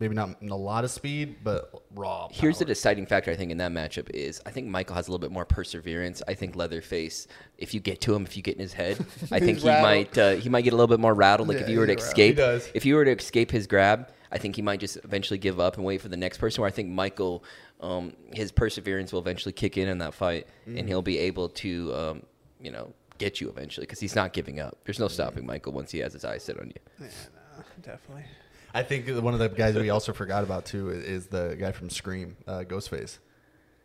[0.00, 2.28] maybe not a lot of speed, but raw.
[2.30, 5.10] Here's the deciding factor I think in that matchup is I think Michael has a
[5.10, 6.22] little bit more perseverance.
[6.28, 7.26] I think Leatherface,
[7.58, 8.98] if you get to him, if you get in his head,
[9.30, 9.82] I think he rattled.
[9.82, 11.48] might uh, he might get a little bit more rattled.
[11.48, 14.38] Like Yeah, if you were to escape, if you were to escape his grab, I
[14.38, 16.60] think he might just eventually give up and wait for the next person.
[16.62, 17.44] Where I think Michael,
[17.80, 20.80] um, his perseverance will eventually kick in in that fight, Mm.
[20.80, 22.22] and he'll be able to, um,
[22.60, 24.76] you know, get you eventually because he's not giving up.
[24.84, 26.80] There's no stopping Michael once he has his eyes set on you.
[27.00, 27.06] Yeah,
[27.58, 28.24] no, definitely.
[28.74, 31.72] I think one of the guys we also forgot about too is, is the guy
[31.72, 33.18] from Scream, uh, Ghostface.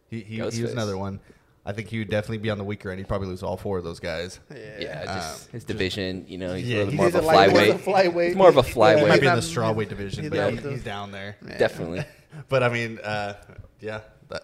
[0.10, 1.20] He he, he was another one.
[1.66, 3.00] I think he would definitely be on the weaker end.
[3.00, 4.40] He'd probably lose all four of those guys.
[4.50, 4.58] Yeah.
[4.80, 6.26] Yeah, just Um, his division.
[6.28, 7.80] You know, he's yeah, a little he's more of a a light- he's a flyweight.
[8.14, 8.28] flyweight.
[8.28, 8.98] He's more of a Yeah, flyweight.
[8.98, 11.38] He might he's be in the strawweight division, he's but not he's down there.
[11.48, 11.58] Yeah.
[11.58, 12.06] Definitely.
[12.48, 13.34] But I mean, uh,
[13.80, 14.02] yeah,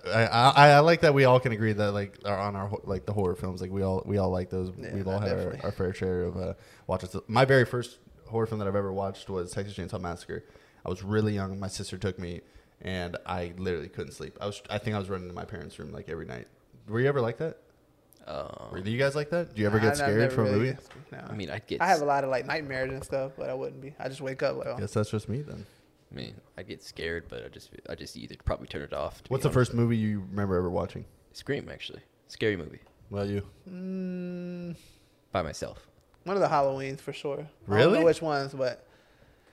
[0.07, 3.05] I, I I like that we all can agree that like are on our like
[3.05, 4.71] the horror films, like we all we all like those.
[4.75, 6.53] Yeah, We've all had our, our fair share of uh,
[6.87, 7.15] watches.
[7.27, 10.43] My very first horror film that I've ever watched was Texas Chainsaw Massacre.
[10.85, 11.59] I was really young.
[11.59, 12.41] My sister took me,
[12.81, 14.37] and I literally couldn't sleep.
[14.41, 16.47] I was I think I was running to my parents' room like every night.
[16.87, 17.57] Were you ever like that?
[18.27, 19.53] Um, Were you guys like that?
[19.53, 20.77] Do you ever Nah, get I've scared never from a movie?
[21.11, 21.19] no.
[21.29, 21.81] I mean, I'd get.
[21.81, 23.93] I have a lot of like nightmares and stuff, but I wouldn't be.
[23.99, 25.65] I just wake up like, oh, Guess that's just me then.
[26.11, 29.21] I mean, I get scared, but I just, I just either probably turn it off.
[29.27, 31.05] What's the first movie you remember ever watching?
[31.33, 31.67] Scream?
[31.69, 33.41] Actually, scary movie Well, you.
[33.69, 34.75] mm,
[35.31, 35.85] by myself.
[36.25, 37.33] One of the Halloweens for sure.
[37.37, 37.99] I don't Really?
[37.99, 38.81] know which ones, but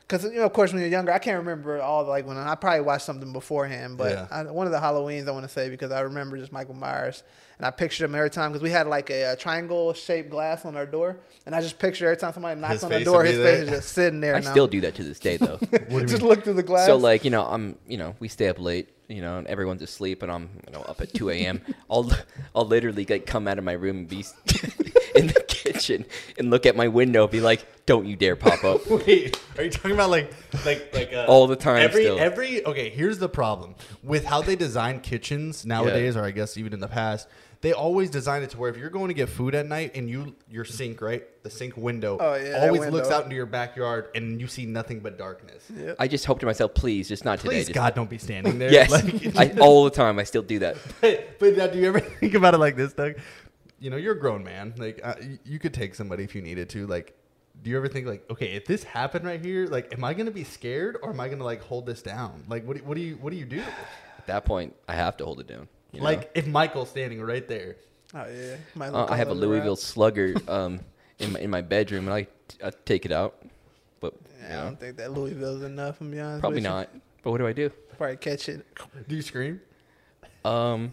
[0.08, 2.36] because you know, of course, when you're younger, I can't remember all the like when
[2.36, 3.96] I probably watched something beforehand.
[3.96, 4.26] But Yeah.
[4.30, 7.22] I, one of the Halloweens I want to say because I remember just Michael Myers,
[7.56, 10.76] and I pictured him every time because we had like a, triangle shaped glass on
[10.76, 11.16] our door,
[11.46, 13.54] and I just picture every time somebody knocks His on the door, his there.
[13.56, 14.34] face is just sitting there.
[14.34, 14.50] I now.
[14.50, 15.58] still do that to this day, though.
[16.06, 16.86] just look through the glass.
[16.86, 19.80] so, like, you know, I'm, you know, we stay up late, you know, and everyone's
[19.82, 21.62] asleep, and I'm, you know, up at 2 a.m.
[21.90, 22.10] I'll,
[22.54, 24.24] I'll literally like come out of my room and be
[25.14, 25.44] in the
[25.82, 26.06] kitchen
[26.38, 29.64] and look at my window, and be like, "Don't you dare pop up." Wait, are
[29.64, 30.32] you talking about like
[30.64, 32.18] like like uh, All the time Every still.
[32.18, 32.88] every okay.
[32.90, 36.88] Here's the problem with how they design kitchens nowadays, or I guess even in the
[36.88, 37.28] past.
[37.60, 40.10] They always design it to where if you're going to get food at night and
[40.10, 42.96] you your sink right, the sink window Oh, yeah, always window.
[42.96, 45.62] looks out into your backyard and you see nothing but darkness.
[45.72, 45.94] Yep.
[46.00, 47.50] I just hope to myself, please, just not today.
[47.50, 48.72] Please just- God, don't be standing there.
[48.72, 50.18] Yes, Like, I, all the time.
[50.18, 50.76] I still do that.
[51.00, 53.14] but, but now, do you ever think about it like this, Doug?
[53.82, 54.74] You know, you're a grown man.
[54.76, 55.14] Like, uh,
[55.44, 56.86] you could take somebody if you needed to.
[56.86, 57.16] Like,
[57.60, 60.30] do you ever think like, okay, if this happened right here, like, am I gonna
[60.30, 62.44] be scared or am I gonna like hold this down?
[62.48, 63.60] Like, what do, what do you what do you do?
[64.18, 65.66] At that point, I have to hold it down.
[65.90, 66.04] you know?
[66.04, 67.74] Like, if Michael's standing right there,
[68.14, 69.76] oh yeah, Might Uh, I have a Louisville around.
[69.78, 70.78] Slugger um,
[71.18, 72.28] in my, in my bedroom, and I,
[72.64, 73.42] I take it out.
[73.98, 76.00] But Yeah, I don't think that Louisville's enough.
[76.00, 76.40] I'm be honest.
[76.40, 76.70] probably with you.
[76.70, 76.88] not.
[77.24, 77.70] But what do I do?
[77.98, 78.64] Probably catch it.
[79.08, 79.60] do you scream?
[80.44, 80.92] Um,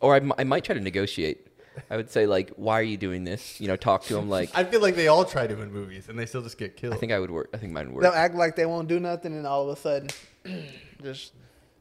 [0.00, 1.46] or I, I might try to negotiate.
[1.90, 3.60] I would say like, why are you doing this?
[3.60, 4.50] You know, talk to them like.
[4.54, 6.94] I feel like they all try to in movies and they still just get killed.
[6.94, 7.50] I think I would work.
[7.54, 9.80] I think mine would They'll act like they won't do nothing, and all of a
[9.80, 10.08] sudden,
[11.02, 11.32] just.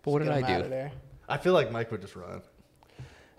[0.03, 0.69] But what just did get I 'em do?
[0.69, 0.91] there.
[1.29, 2.41] I feel like Mike would just run.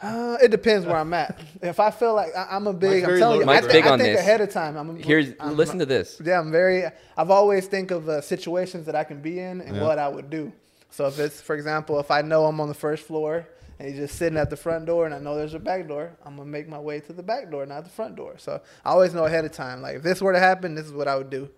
[0.01, 1.39] Uh, it depends where I'm at.
[1.63, 3.73] If I feel like I, I'm a big, Mike's I'm telling you, low I, Mike's
[3.73, 4.21] big I on think this.
[4.21, 4.77] ahead of time.
[4.77, 6.21] I'm Here's I'm, listen to this.
[6.25, 6.85] Yeah, I'm very.
[7.17, 9.83] I've always think of uh, situations that I can be in and Yeah.
[9.85, 10.53] what I would do.
[10.91, 13.47] So if it's, for example, if I know I'm on the first floor
[13.83, 16.17] and he's just sitting at the front door and I know there's a back door,
[16.25, 18.35] I'm gonna make my way to the back door, not the front door.
[18.39, 19.83] So I always know ahead of time.
[19.83, 21.51] Like if this were to happen, this is what I would do.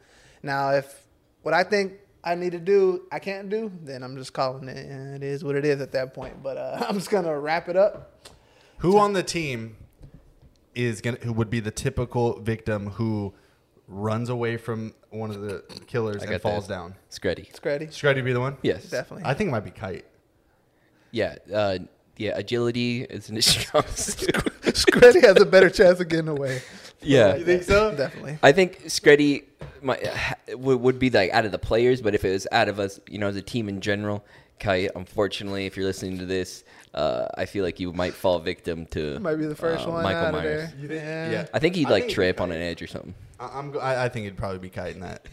[0.42, 1.06] Now if
[1.42, 1.92] what I think
[2.24, 4.76] I need to do, I can't do, then I'm just calling it.
[4.78, 6.42] eh, It is what it is at that point.
[6.42, 8.26] But uh, I'm just gonna wrap it up.
[8.78, 9.76] Who on the team
[10.74, 13.34] is gonna who would be the typical victim who
[13.86, 16.74] runs away from one of the killers I and got falls this.
[16.74, 16.94] down?
[17.10, 17.52] Screddy.
[17.54, 17.88] Screddy.
[17.88, 18.56] Screddy be the one?
[18.62, 18.88] Yes.
[18.88, 19.24] Definitely.
[19.26, 20.06] I think it might be Kite.
[21.10, 21.36] Yeah.
[21.52, 21.78] Uh,
[22.16, 22.32] yeah.
[22.36, 24.34] Agility is an strong suit.
[24.74, 26.62] Screddy has a better chance of getting away.
[27.02, 27.36] Yeah.
[27.36, 27.94] You think so?
[27.94, 28.38] Definitely.
[28.42, 29.44] I think Screddy
[29.82, 30.02] might,
[30.54, 32.98] would, would be like out of the players, but if it was out of us,
[33.08, 34.24] you know, as a team in general,
[34.58, 38.86] Kite, unfortunately, if you're listening to this, uh, I feel like you might fall victim
[38.86, 40.64] to Might be the first uh, one Michael Myers.
[40.64, 40.80] of there.
[40.80, 41.30] You think- yeah.
[41.30, 41.46] yeah.
[41.52, 43.14] I think he'd like think trip on an edge or something.
[43.40, 43.76] I- I'm.
[43.78, 45.26] I, I think it'd probably be Kite in that.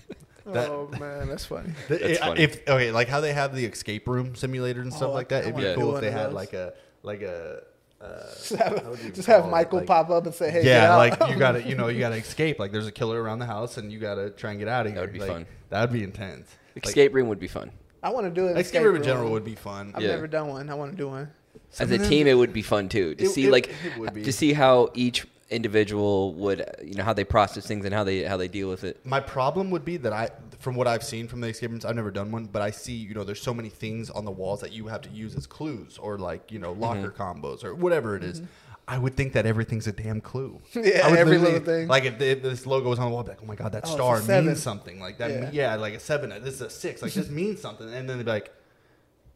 [0.45, 1.73] That- oh man, that's funny.
[1.87, 2.41] That's i- funny.
[2.43, 5.43] If okay, like how they have the escape room simulator and stuff Oh, like that.
[5.45, 6.33] I It'd be wanna cool if they had those.
[6.33, 6.73] like a
[7.03, 7.61] like a.
[8.01, 9.47] Uh, Just have, how would you just have?
[9.47, 11.87] Michael Like- pop up and say, "Hey, get yeah, out." like you gotta, you know,
[11.87, 12.57] you gotta escape.
[12.59, 14.91] Like there's a killer around the house, and you gotta try and get out of
[14.93, 15.01] here.
[15.01, 15.45] That would be Like, fun.
[15.69, 16.49] That would be intense.
[16.75, 17.69] Like, Escape room would be fun.
[18.01, 18.57] I want to do it.
[18.57, 19.91] escape room in general would be fun.
[19.93, 20.09] I've Yeah.
[20.15, 20.71] never done one.
[20.71, 21.29] I want to do one.
[21.77, 24.13] As a team, it would be fun too to It- see it- like it would
[24.15, 24.23] be.
[24.23, 28.03] to see how each individual would uh, you know how they process things and how
[28.03, 29.05] they how they deal with it.
[29.05, 30.29] My problem would be that I,
[30.59, 32.93] from what I've seen from the escape rooms, I've never done one, but I see,
[32.93, 35.45] you know, there's so many things on the walls that you have to use as
[35.47, 37.21] clues or like, you know, locker Mm-hmm.
[37.45, 38.39] combos or whatever it is.
[38.41, 38.49] Mm-hmm.
[38.87, 40.59] I would think that everything's a damn clue.
[40.75, 41.87] Yeah, I would every little thing.
[41.87, 43.71] Like if, if this logo was on the wall, I'd be like, oh my god,
[43.73, 44.99] that Oh, star means something.
[44.99, 45.49] Like that, Yeah.
[45.53, 45.75] yeah.
[45.75, 46.31] like a seven.
[46.31, 47.01] Uh, this is a six.
[47.01, 47.87] Like this means something.
[47.93, 48.51] And then they'd be like,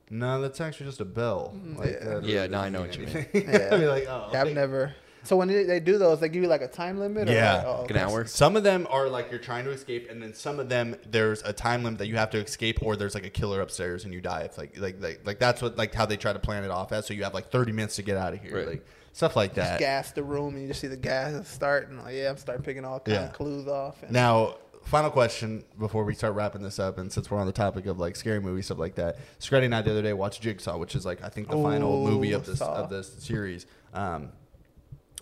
[0.09, 1.53] no, that's actually just a bell.
[1.55, 1.77] Mm-hmm.
[1.79, 2.09] Like, Yeah.
[2.19, 3.25] that Yeah, no, I know mean what you mean.
[3.33, 3.69] Yeah.
[3.71, 4.29] I'd be like, oh.
[4.31, 4.53] Yeah, I've okay.
[4.53, 4.93] never.
[5.25, 7.27] So when they they do those, they give you like a time limit.
[7.27, 7.55] Or Yeah.
[7.57, 8.25] like, oh, Like an hour.
[8.25, 11.41] Some of them are like you're trying to escape, and then some of them there's
[11.43, 14.13] a time limit that you have to escape, or there's like a killer upstairs and
[14.13, 14.41] you die.
[14.41, 16.91] If like like like, like that's what like how they try to plan it off
[16.91, 17.05] as.
[17.07, 18.67] So you have like 30 minutes to get out of here, Right.
[18.67, 19.79] like stuff like that.
[19.79, 22.63] Gas the room, and you just see the gas start, and like, yeah, I'm starting
[22.63, 23.25] picking all kind Yeah.
[23.27, 24.03] of clues off.
[24.03, 27.51] And Now, final question before we start wrapping this up, and since we're on the
[27.53, 30.41] topic of like scary movies stuff like that, Scotty and I the other day watched
[30.43, 32.73] Jigsaw, which is like I think the final movie of this Saw.
[32.75, 33.65] of this series.
[33.93, 34.29] Um,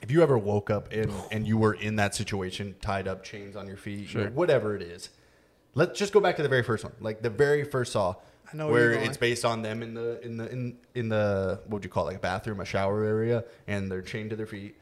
[0.04, 3.56] if you ever woke up and and you were in that situation, tied up, chains
[3.56, 5.10] on your feet, you know, whatever it is,
[5.74, 8.16] let's just go back to the very first one, like the very first Saw,
[8.52, 11.62] I know where where it's based on them in the in the in in the
[11.66, 14.36] what would you call it, like a bathroom, a shower area, and they're chained to
[14.36, 14.76] their feet,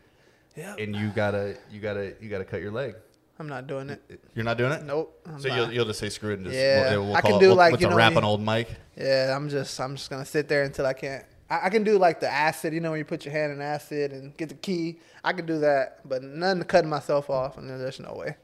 [0.57, 2.95] yeah, and you gotta you gotta you gotta cut your leg.
[3.39, 4.21] I'm not doing it.
[4.35, 4.83] You're not doing it.
[4.83, 5.19] Nope.
[5.25, 5.57] I'm So not.
[5.57, 7.47] you'll, you'll just say screw it and just Yeah, we'll, we'll I can it, do
[7.47, 8.69] we'll, like, with you know, rap you- on old Mike.
[8.95, 11.25] Yeah, I'm just I'm just gonna sit there until I can't.
[11.51, 13.61] I, I can do like the acid, you know, when you put your hand in
[13.61, 14.99] acid and get the key.
[15.23, 18.35] I can do that, but none to cutting myself off, and there's no way.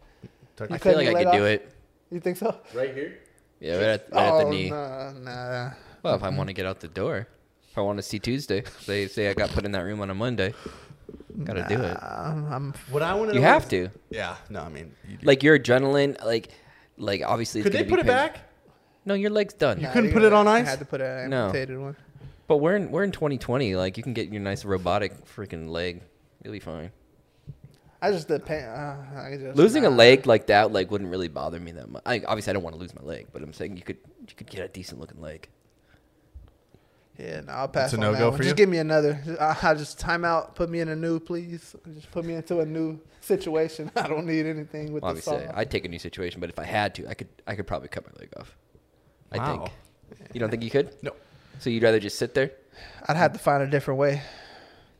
[0.59, 1.71] You I feel like I could leg do it.
[2.11, 2.59] You think so?
[2.73, 3.19] Right here.
[3.59, 4.69] Yeah, right at, right at the oh, knee.
[4.69, 5.71] Nah, nah.
[6.03, 7.27] Well, if I want to get out the door,
[7.69, 10.09] if I want to see Tuesday, they say I got put in that room on
[10.09, 10.53] a Monday.
[11.43, 11.97] Got to do it.
[12.01, 13.89] Um, I'm What I want to You have is- to.
[14.09, 14.35] Yeah.
[14.49, 15.17] No, I mean, you.
[15.23, 16.49] Like your adrenaline, like,
[16.97, 17.61] like obviously.
[17.61, 18.39] It's could they put be it pain- back?
[19.05, 19.81] No, your leg's done.
[19.81, 20.67] nah, couldn't put it gotta- on I ice?
[20.67, 21.45] had to put an No.
[21.45, 21.95] amputated one.
[22.47, 23.75] But we're in we're in 2020.
[23.75, 26.01] Like you can get your nice robotic freaking leg.
[26.43, 26.91] You'll be fine.
[28.01, 28.35] I just the.
[28.41, 32.03] Uh, I just, Losing a leg like that like wouldn't really bother me that much.
[32.05, 34.35] I, obviously, I don't want to lose my leg, but I'm saying you could you
[34.35, 35.49] could get a decent looking leg.
[37.17, 38.37] Yeah, no, I'll pass It's a on no-go that one.
[38.37, 38.55] for Just you?
[38.55, 39.19] give me another.
[39.39, 40.53] I, I just time out.
[40.55, 41.75] Put me in a new, please.
[41.95, 43.89] Just put me into a new situation.
[43.95, 45.57] I don't need anything with Obviously, the saw.
[45.57, 47.87] I'd take a new situation, but if I had to, I could I could probably
[47.89, 48.55] cut my leg off.
[49.31, 49.65] I Wow.
[49.65, 50.29] think.
[50.33, 50.95] You don't think you could?
[51.01, 51.11] No.
[51.59, 52.51] So you'd rather just sit there?
[53.07, 54.21] I'd have to find a different way.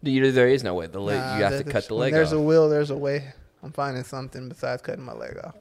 [0.02, 0.88] You, there is no way.
[0.88, 2.40] The leg, Nah, you have there- to cut the leg There's off.
[2.40, 2.70] a will.
[2.70, 3.34] There's a way.
[3.64, 5.56] I'm finding something besides cutting my leg off.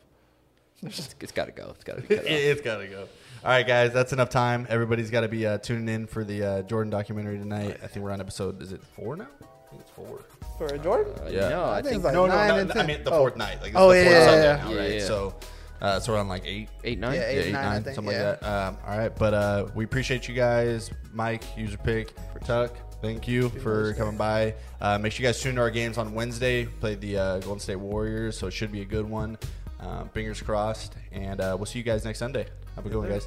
[0.82, 1.70] it's it's got to go.
[1.74, 2.30] It's got to be cut It, off.
[2.30, 3.00] it's got to go.
[3.44, 4.66] All right, guys, that's enough time.
[4.68, 7.78] Everybody's got to be uh, tuning in for the uh, Jordan documentary tonight.
[7.82, 8.60] I think we're on episode.
[8.60, 9.28] Is it four now?
[9.40, 10.24] I think it's four.
[10.58, 11.12] For a Jordan?
[11.24, 11.48] Uh, Yeah.
[11.48, 13.04] No, I I think think it's like no, no, nine no, and no, I mean
[13.04, 13.18] the Oh.
[13.18, 13.62] fourth night.
[13.62, 14.78] Like, Oh, the fourth yeah, Sunday yeah, now, yeah.
[14.78, 14.90] right?
[14.90, 15.04] Yeah, yeah.
[15.06, 15.34] So,
[15.80, 17.14] uh, so we're on like eight, eight nine.
[17.14, 18.30] Yeah, eight, yeah, eight, nine, I think, something yeah.
[18.30, 18.68] like that.
[18.68, 22.10] Um, all right, but uh, we appreciate you guys, Mike, USERPICK,
[22.44, 22.76] Tuck.
[23.02, 24.54] Thank you for coming by.
[24.80, 26.64] Uh, make sure you guys tune to our games on Wednesday.
[26.64, 29.38] Play the uh, Golden State Warriors, so it should be a good one.
[29.80, 32.46] Uh, fingers crossed, and uh, we'll see you guys next Sunday.
[32.74, 33.26] Have a good one, guys.